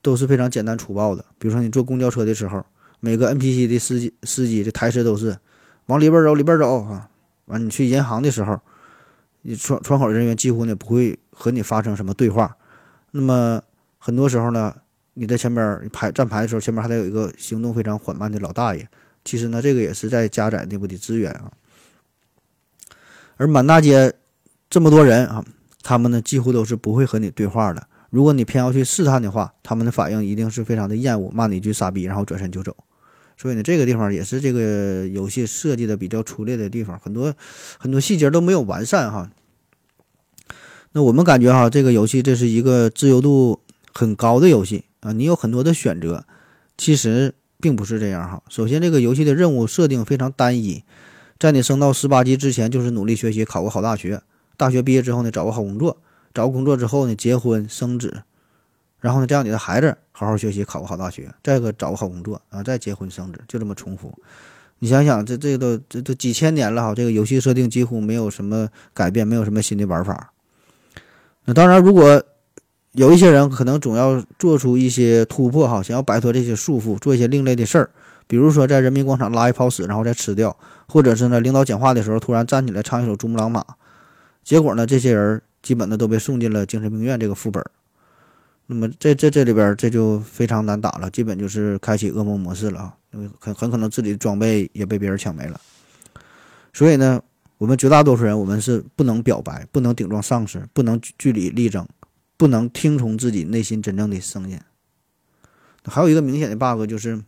[0.00, 2.64] 都是非常简单粗暴的，比如说你坐公交车的时候。
[3.04, 5.36] 每个 NPC 的司机司机的台词都是
[5.86, 7.10] 往里边走，里边走啊！
[7.46, 8.60] 完，你去银行的时候，
[9.40, 12.56] 你窗窗口人员几乎呢不会和你发生什么对话。
[13.12, 13.62] 那么
[13.98, 14.74] 很多时候呢，
[15.14, 18.88] 你在前边排站牌的时候，前面还得有一个行动非常缓慢的老大爷。
[19.24, 21.52] 其实呢，这个也是在加载内部的资源啊。
[23.36, 24.12] 而满大街
[24.68, 25.44] 这么多人啊，
[25.82, 27.86] 他们呢几乎都是不会和你对话的。
[28.10, 32.76] 如果你偏要去试探的话，他们的反应一定是非常的厌恶，骂你一句傻逼，然后转身就走。
[33.36, 37.34] 所以呢，这个地方也是这个游戏设计的比较粗略的地方，很多
[37.78, 39.30] 很多细节都没有完善哈。
[40.92, 43.60] 那我们感觉哈，这个游戏这是一个自由度
[43.92, 46.24] 很高的游戏啊，你有很多的选择。
[46.78, 48.42] 其实并不是这样哈。
[48.48, 50.82] 首先，这个游戏的任务设定非常单一，
[51.38, 54.20] 在你升到十八级之前，就是努力学习，考个好大学。
[54.56, 55.98] 大学毕业之后呢，找个好工作，
[56.34, 58.22] 找个工作之后呢，结婚生子。
[59.00, 64.12] 然后呢，再让你的孩子好好学习，考个好大学，再个找个好工作啊，再结婚生子，就这么重复。
[64.78, 70.31] 你想想，这这都这都几千年了哈，这个游戏设定几乎没有什么改变，没有什么新的玩法。
[71.44, 72.22] 那当然，如果
[72.92, 77.90] 有一些人可能总要做出一些突破哈，想要摆脱这些束缚，做一些另类的事儿，
[78.26, 83.60] 比如说在人民广场拉一泡屎，然后再吃掉，或者是呢，领导讲话的时候突然站起来唱一首《珠穆朗玛》，
[84.44, 87.64] 结果呢，这些人基本呢都被送进了精神病院这个副本。
[88.66, 92.94] 那么这这这里边这就非常难打了，基本就是开启噩梦模式了啊！
[93.40, 95.60] 很很可能自己的装备也被别人抢没了。
[96.72, 97.20] 所以呢，
[97.62, 101.86] 我们绝大多数人，我们是不能表白，不能顶撞上司，不能据理力争，
[102.36, 104.58] 不能听从自己内心真正的声音。
[105.84, 107.22] 还有一个明显的 bug 就是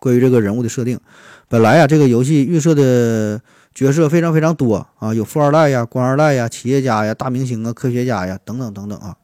[0.00, 0.98] 关于这个人物的设定，
[1.46, 3.40] 本来啊，这个游戏预设的
[3.72, 9.16] 角色非常非常多啊，有富二代呀、官二代呀、企业家呀、大明星啊、科学家呀等等等等啊。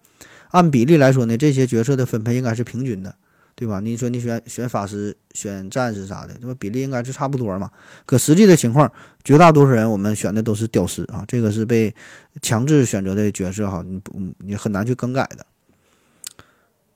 [0.51, 3.16] 按比例来说呢，这些角色的分配应该是平均的，
[3.59, 3.81] 对吧？
[3.81, 7.69] 你说你选选法师、选战士啥的，这么比例应该是差不多嘛？
[8.07, 8.89] 可实际的情况，
[9.25, 11.93] 绝大多数人我们选的都是屌丝啊，这个是被
[12.41, 15.45] 强制选择的角色哈，你不你很难去更改的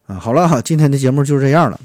[0.07, 0.21] 啊。
[0.21, 1.81] 好了哈，今天的节目就是这样了，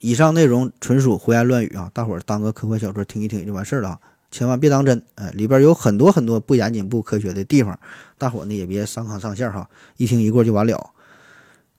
[0.00, 4.00] 以上内容纯属胡言乱语啊，大伙儿当个科幻小说听一听就完事儿了。
[4.32, 7.78] 千万别当真，哎，里边有很多很多不严谨、不科学的地方，
[8.18, 10.90] 大伙呢也别上纲上线哈，一听一过就完了。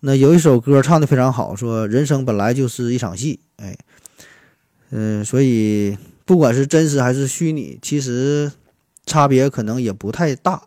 [0.05, 3.75] 那有一首歌唱的非常好，说人生本来就是一场戏，哎，
[4.91, 8.51] 嗯，所以不管是真实还是虚拟，其实
[9.07, 10.61] 差别可能也不太大，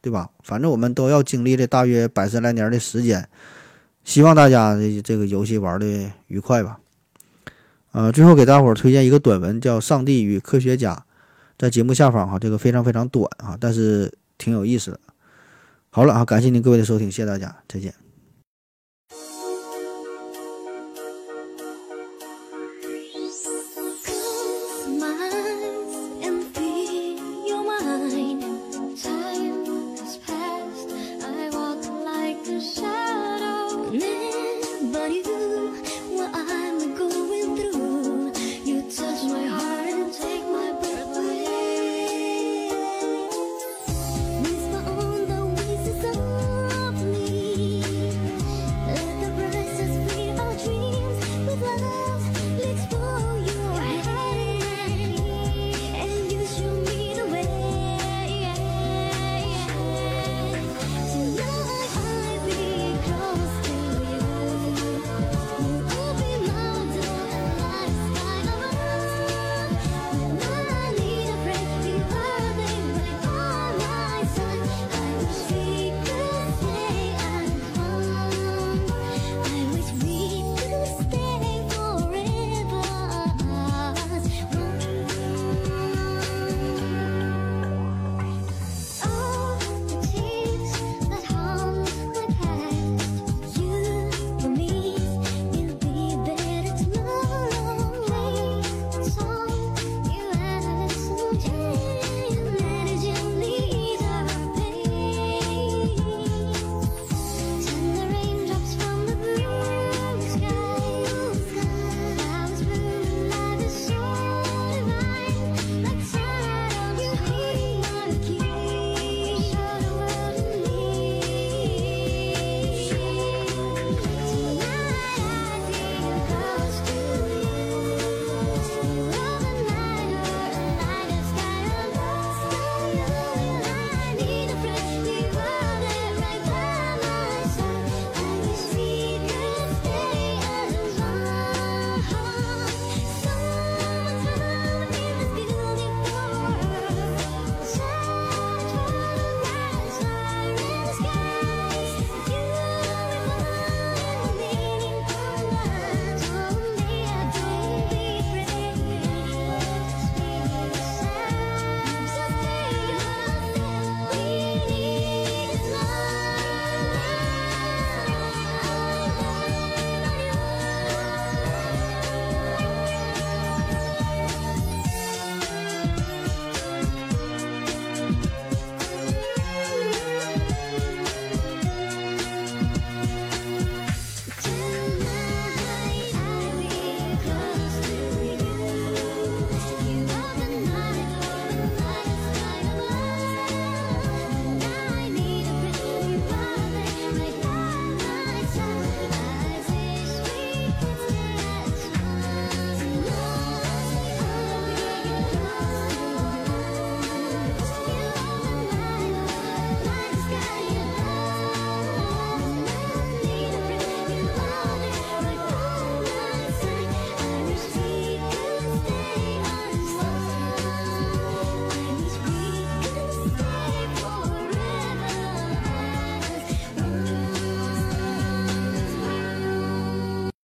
[0.00, 0.30] 对吧？
[0.42, 3.28] 反正我们都要经历这大约百十来年的时间，
[4.02, 6.80] 希望大家这这个游戏玩的愉快吧。
[7.92, 10.94] 呃，最后给大伙儿推荐一个短文，叫《上帝与科学家》。
[11.56, 14.98] 在节目下方哈，这个非常非常短啊，但是挺有意思的。
[15.90, 18.01] 好了啊，感谢您各位的收听，谢谢大家，再见。